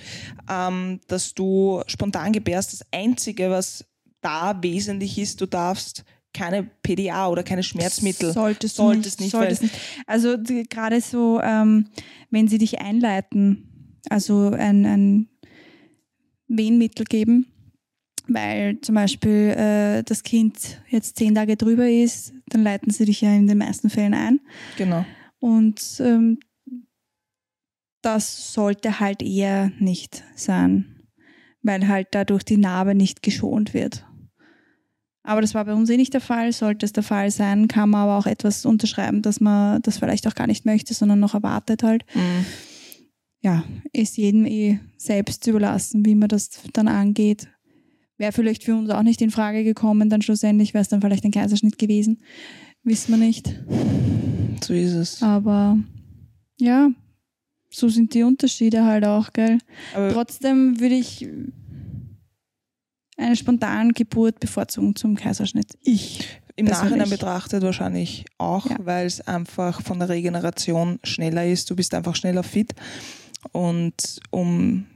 [0.49, 2.73] ähm, dass du spontan gebärst.
[2.73, 3.85] Das Einzige, was
[4.21, 6.03] da wesentlich ist, du darfst
[6.33, 8.31] keine PDA oder keine Schmerzmittel.
[8.31, 9.27] Solltest Solltest nicht.
[9.27, 9.75] nicht, solltest nicht.
[10.05, 10.37] Also
[10.69, 11.89] gerade so, ähm,
[12.29, 15.29] wenn sie dich einleiten, also ein, ein
[16.47, 17.47] Wehenmittel geben,
[18.27, 23.21] weil zum Beispiel äh, das Kind jetzt zehn Tage drüber ist, dann leiten sie dich
[23.21, 24.39] ja in den meisten Fällen ein.
[24.77, 25.05] Genau.
[25.39, 26.39] Und ähm,
[28.07, 31.03] das sollte halt eher nicht sein,
[31.61, 34.05] weil halt dadurch die Narbe nicht geschont wird.
[35.23, 36.53] Aber das war bei uns eh nicht der Fall.
[36.53, 40.25] Sollte es der Fall sein, kann man aber auch etwas unterschreiben, dass man das vielleicht
[40.25, 42.05] auch gar nicht möchte, sondern noch erwartet halt.
[42.15, 42.45] Mhm.
[43.41, 47.49] Ja, ist jedem eh selbst überlassen, wie man das dann angeht.
[48.17, 51.25] Wäre vielleicht für uns auch nicht in Frage gekommen, dann schlussendlich wäre es dann vielleicht
[51.25, 52.21] ein Kaiserschnitt gewesen.
[52.83, 53.53] Wissen wir nicht.
[54.63, 55.21] So ist es.
[55.21, 55.77] Aber
[56.57, 56.89] ja,
[57.77, 59.59] so sind die Unterschiede halt auch, gell?
[59.93, 61.27] Aber Trotzdem würde ich
[63.17, 65.77] eine spontane Geburt bevorzugen zum Kaiserschnitt.
[65.83, 66.39] Ich.
[66.55, 66.91] Im persönlich.
[66.97, 68.77] Nachhinein betrachtet wahrscheinlich auch, Ja.
[68.79, 71.69] weil es einfach von der Regeneration schneller ist.
[71.69, 72.73] Du bist einfach schneller fit.
[73.51, 74.87] Und um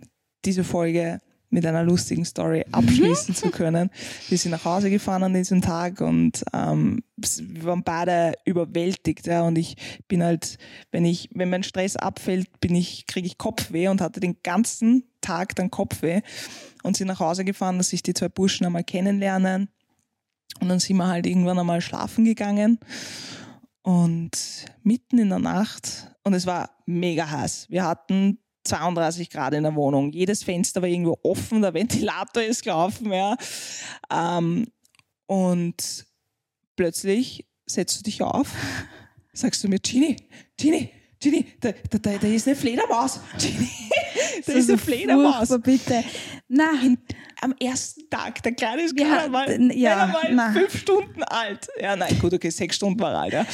[0.44, 1.20] diese Folge
[1.52, 3.92] mit einer lustigen Story abschließen zu können.
[4.30, 9.28] Wir sind nach Hause gefahren an diesem Tag und ähm, wir waren beide überwältigt.
[9.28, 9.76] Ja, und ich
[10.08, 10.58] bin halt,
[10.92, 15.04] wenn ich, wenn mein Stress abfällt, bin ich, kriege ich Kopfweh und hatte den ganzen
[15.20, 16.22] Tag dann Kopfweh
[16.84, 19.70] und sind nach Hause gefahren, dass sich die zwei Burschen einmal kennenlernen.
[20.60, 22.80] Und dann sind wir halt irgendwann einmal schlafen gegangen.
[23.84, 27.68] Und mitten in der Nacht, und es war mega heiß.
[27.70, 30.12] Wir hatten 32 Grad in der Wohnung.
[30.12, 33.36] Jedes Fenster war irgendwo offen, der Ventilator ist gelaufen, ja.
[34.12, 34.68] Ähm,
[35.26, 36.06] und
[36.76, 38.54] plötzlich setzt du dich auf,
[39.34, 40.18] sagst du mir, Gini,
[40.58, 43.20] Gini, Gini, da, da, da, da ist eine Fledermaus.
[43.38, 43.70] Gini,
[44.46, 45.50] da ist eine Fledermaus.
[45.62, 46.04] bitte.
[46.48, 46.98] Nein.
[47.42, 51.68] Am ersten Tag, der Kleine ist gerade mal, ja, mal fünf Stunden alt.
[51.80, 53.46] Ja, nein, gut, okay, sechs Stunden war alt, ja.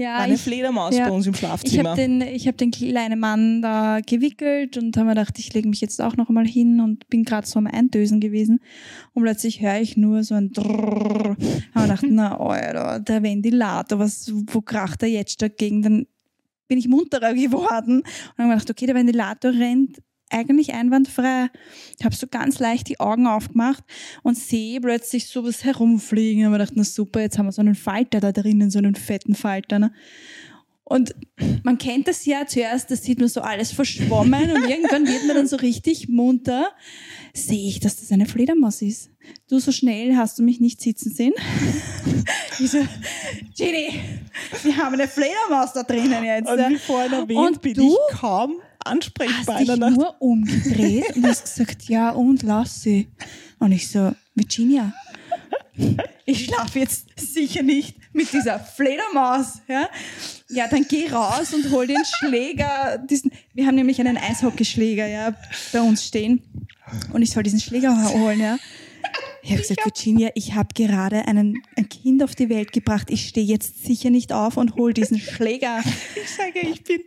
[0.00, 1.92] Ja, war eine ich, Fledermaus ja, bei uns im Schlafzimmer.
[1.92, 5.68] Ich habe den, hab den kleinen Mann da gewickelt und habe mir gedacht, ich lege
[5.68, 8.60] mich jetzt auch noch mal hin und bin gerade so am Eindösen gewesen.
[9.12, 11.36] Und plötzlich höre ich nur so ein Drrrr.
[11.74, 15.82] habe gedacht, na, Alter, der Ventilator, was, wo kracht er jetzt dagegen?
[15.82, 16.06] Dann
[16.66, 19.98] bin ich munterer geworden und habe gedacht, okay, der Ventilator rennt
[20.30, 21.48] eigentlich einwandfrei.
[21.98, 23.84] Ich habe so ganz leicht die Augen aufgemacht
[24.22, 26.46] und sehe plötzlich sowas herumfliegen.
[26.46, 28.94] Und ich dachte, na super, jetzt haben wir so einen Falter da drinnen, so einen
[28.94, 29.78] fetten Falter.
[29.78, 29.92] Ne?
[30.90, 31.14] Und
[31.62, 35.36] man kennt das ja zuerst, das sieht man so alles verschwommen und irgendwann wird man
[35.36, 36.68] dann so richtig munter.
[37.32, 39.08] Sehe ich, dass das eine Fledermaus ist.
[39.48, 41.32] Du, so schnell hast du mich nicht sitzen sehen.
[42.58, 42.78] ich so,
[43.56, 44.00] Gini,
[44.64, 46.50] wir haben eine Fledermaus da drinnen jetzt.
[46.50, 47.92] Und wie vorhin erwähnt, und bin du?
[47.92, 49.60] ich kaum ansprechbar.
[49.60, 53.08] Hast dich nur umgedreht und hast gesagt, ja und lass sie.
[53.58, 54.92] Und ich so, Virginia,
[56.24, 59.60] ich schlafe jetzt sicher nicht mit dieser Fledermaus.
[59.68, 59.88] Ja,
[60.48, 62.98] ja dann geh raus und hol den Schläger.
[62.98, 65.34] Diesen, wir haben nämlich einen Eishockeyschläger ja,
[65.72, 66.42] bei uns stehen.
[67.12, 68.40] Und ich soll diesen Schläger holen.
[68.40, 68.58] Ja.
[69.42, 73.10] Ich habe gesagt, Virginia, ich habe gerade einen, ein Kind auf die Welt gebracht.
[73.10, 75.80] Ich stehe jetzt sicher nicht auf und hol diesen Schläger.
[76.14, 77.00] Ich sage, ich bin,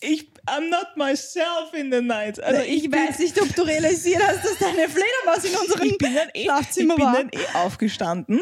[0.00, 2.42] ich, I'm not myself in the night.
[2.42, 5.98] Also ich, ich weiß nicht, ob du realisiert hast, dass deine Fledermaus in unserem ich
[5.98, 7.14] bin dann eh, Schlafzimmer war.
[7.14, 8.40] Ich bin dann eh aufgestanden.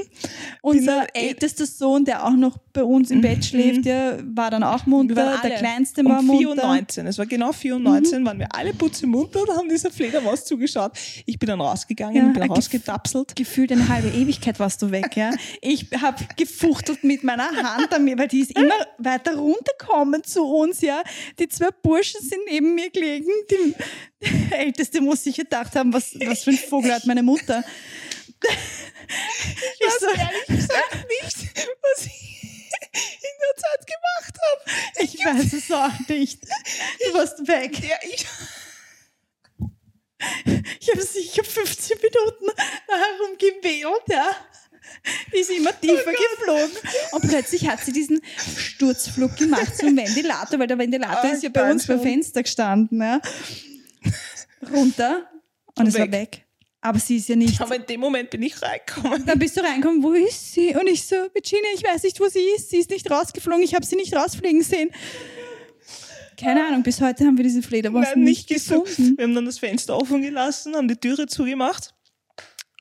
[0.61, 3.42] Unser eh ältester Sohn, der auch noch bei uns im Bett mhm.
[3.42, 5.40] schläft, der war dann auch munter.
[5.42, 6.62] Der kleinste war um munter.
[6.62, 7.07] 4 19.
[7.07, 8.26] Es war genau 4 und 19, mhm.
[8.26, 8.74] waren wir alle
[9.07, 10.92] munter und haben dieser Fledermaus zugeschaut.
[11.24, 13.34] Ich bin dann rausgegangen, ja, bin rausgetapselt.
[13.34, 15.30] Gefühlt eine halbe Ewigkeit warst du weg, ja.
[15.62, 20.44] Ich habe gefuchtelt mit meiner Hand an mir, weil die ist immer weiter runtergekommen zu
[20.44, 21.02] uns, ja.
[21.38, 23.30] Die zwei Burschen sind neben mir gelegen.
[23.51, 23.74] Die,
[24.22, 27.64] die Älteste muss sich gedacht haben, was, was für ein Vogel hat meine Mutter.
[29.07, 31.36] Ich weiß so, ehrlich gesagt nicht,
[31.82, 32.61] was ich
[32.95, 35.05] in der Zeit gemacht habe.
[35.05, 36.42] Ich, ich weiß es auch nicht.
[36.42, 37.78] Du warst weg.
[37.80, 38.24] Ja, ich
[40.80, 42.51] ich habe sicher 15 Minuten
[42.88, 44.30] herumgewählt, ja.
[45.32, 46.76] Die ist immer tiefer oh geflogen.
[47.12, 48.20] Und plötzlich hat sie diesen
[48.57, 53.01] Sturzflug gemacht zum Ventilator, weil der Ventilator oh, ist ja bei uns beim Fenster gestanden.
[53.01, 53.20] Ja.
[54.72, 55.28] Runter
[55.66, 56.01] und, und es weg.
[56.01, 56.45] war weg.
[56.80, 57.61] Aber sie ist ja nicht.
[57.61, 59.24] Aber in dem Moment bin ich reingekommen.
[59.24, 60.74] Dann bist du reingekommen, wo ist sie?
[60.74, 62.70] Und ich so, Virginia, ich weiß nicht, wo sie ist.
[62.70, 64.91] Sie ist nicht rausgeflogen, ich habe sie nicht rausfliegen sehen.
[66.39, 69.16] Keine Ahnung, bis heute haben wir diese Fledermaus Nein, nicht, nicht gefunden.
[69.16, 71.93] Wir haben dann das Fenster offen gelassen, haben die Türe zugemacht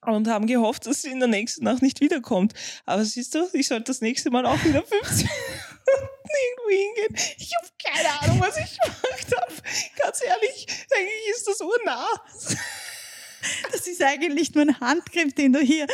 [0.05, 2.53] und haben gehofft, dass sie in der nächsten Nacht nicht wiederkommt.
[2.85, 5.29] Aber siehst du, ich sollte das nächste Mal auch wieder 15
[5.87, 7.35] irgendwo hingehen.
[7.37, 9.53] Ich habe keine Ahnung, was ich gemacht habe.
[9.97, 12.07] Ganz ehrlich, eigentlich ist das urnah.
[13.71, 15.85] Das ist eigentlich nur ein Handgriff, den du hier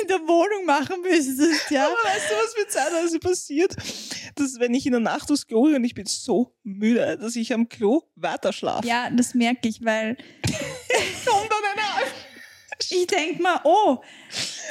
[0.00, 1.86] in der Wohnung machen müsstest, ja.
[1.86, 3.76] Aber weißt du, was mir zeitweise passiert?
[4.36, 7.34] Dass wenn ich in der Nacht aufs Klo gehe und ich bin so müde, dass
[7.34, 8.86] ich am Klo weiter schlafe.
[8.86, 10.16] Ja, das merke ich, weil
[11.40, 11.43] eine
[12.94, 13.98] ich denke mal, oh,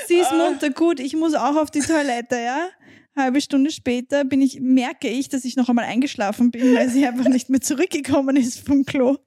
[0.08, 0.36] sie ist ah.
[0.36, 2.70] munter, gut, ich muss auch auf die Toilette, ja.
[3.16, 7.06] Halbe Stunde später bin ich, merke ich, dass ich noch einmal eingeschlafen bin, weil sie
[7.06, 9.18] einfach nicht mehr zurückgekommen ist vom Klo.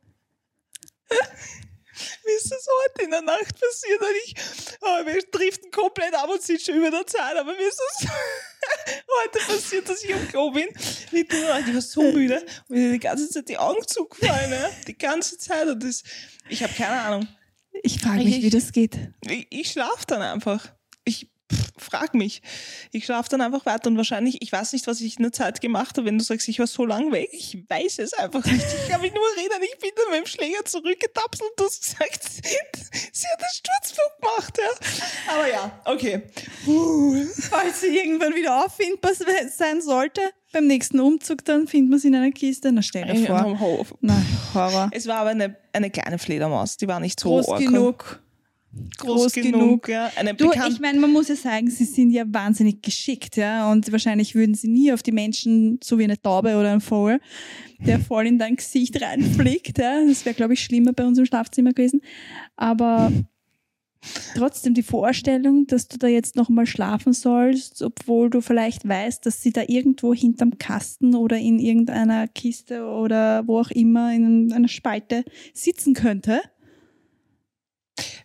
[2.24, 4.00] Wie ist das heute in der Nacht passiert?
[4.00, 4.34] Und ich,
[4.80, 8.10] oh, wir driften komplett ab und sind schon über der Zeit, aber mir ist das
[9.22, 10.68] heute passiert, dass ich am Klo bin.
[11.12, 14.70] Ich war so müde und mir die ganze Zeit die Augen zugefallen, ja?
[14.86, 15.68] die ganze Zeit.
[15.68, 16.02] Und das,
[16.48, 17.28] ich habe keine Ahnung.
[17.82, 18.98] Ich frage mich, ich, wie das geht.
[19.28, 20.72] Ich, ich schlafe dann einfach.
[21.04, 22.42] Ich pff, frag mich.
[22.92, 25.60] Ich schlafe dann einfach weiter und wahrscheinlich, ich weiß nicht, was ich in der Zeit
[25.60, 27.28] gemacht habe, wenn du sagst, ich war so lang weg.
[27.32, 28.64] Ich weiß es einfach nicht.
[28.64, 31.84] Ich kann mich nur erinnern, ich bin dann mit dem Schläger zurückgetapselt und du hast
[31.84, 32.24] gesagt,
[33.12, 35.34] sie hat einen Sturzflug gemacht, ja.
[35.34, 36.22] Aber ja, okay.
[37.50, 40.20] Falls sie irgendwann wieder auffindbar sein sollte,
[40.52, 42.72] beim nächsten Umzug dann findet man sie in einer Kiste.
[42.72, 43.60] Na, stell dir vor.
[43.60, 43.94] Hof.
[44.00, 44.16] Na,
[44.54, 44.90] Horror.
[44.92, 48.22] Es war aber eine, eine kleine Fledermaus, die war nicht so Groß genug.
[48.98, 49.88] Groß, groß genug, genug.
[49.88, 50.10] ja.
[50.16, 53.70] Eine Du, ich meine, man muss ja sagen, sie sind ja wahnsinnig geschickt, ja.
[53.70, 57.20] Und wahrscheinlich würden sie nie auf die Menschen, so wie eine Taube oder ein Vogel,
[57.78, 60.04] der voll in dein Gesicht reinfliegt, ja.
[60.06, 62.00] Das wäre, glaube ich, schlimmer bei uns im Schlafzimmer gewesen.
[62.56, 63.12] Aber
[64.34, 69.42] trotzdem die Vorstellung, dass du da jetzt nochmal schlafen sollst, obwohl du vielleicht weißt, dass
[69.42, 74.68] sie da irgendwo hinterm Kasten oder in irgendeiner Kiste oder wo auch immer in einer
[74.68, 76.40] Spalte sitzen könnte.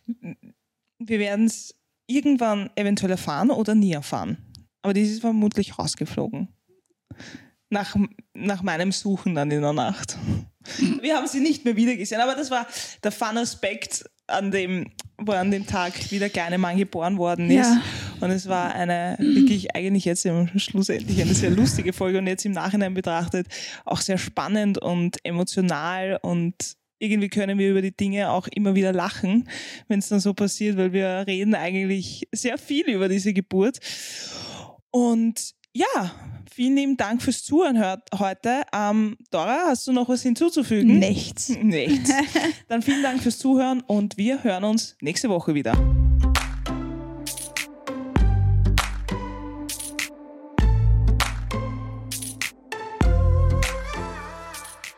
[0.05, 1.76] Wir werden es
[2.07, 4.38] irgendwann eventuell erfahren oder nie erfahren.
[4.82, 6.49] Aber die ist vermutlich rausgeflogen.
[7.69, 7.95] Nach,
[8.34, 10.17] nach meinem Suchen dann in der Nacht.
[11.01, 12.67] Wir haben sie nicht mehr wiedergesehen, aber das war
[13.03, 17.67] der Fun-Aspekt, an dem, wo an dem Tag wieder kleine Mann geboren worden ist.
[17.67, 17.82] Ja.
[18.22, 22.45] Und es war eine wirklich eigentlich jetzt im schlussendlich eine sehr lustige Folge und jetzt
[22.45, 23.47] im Nachhinein betrachtet
[23.86, 26.55] auch sehr spannend und emotional und
[27.02, 29.49] irgendwie können wir über die Dinge auch immer wieder lachen,
[29.88, 33.80] wenn es dann so passiert, weil wir reden eigentlich sehr viel über diese Geburt.
[34.91, 36.12] Und ja,
[36.54, 37.82] vielen lieben Dank fürs Zuhören
[38.18, 38.64] heute.
[38.74, 40.99] Ähm, Dora, hast du noch was hinzuzufügen?
[40.99, 41.49] Nichts.
[41.49, 42.12] Nichts.
[42.68, 45.74] Dann vielen Dank fürs Zuhören und wir hören uns nächste Woche wieder.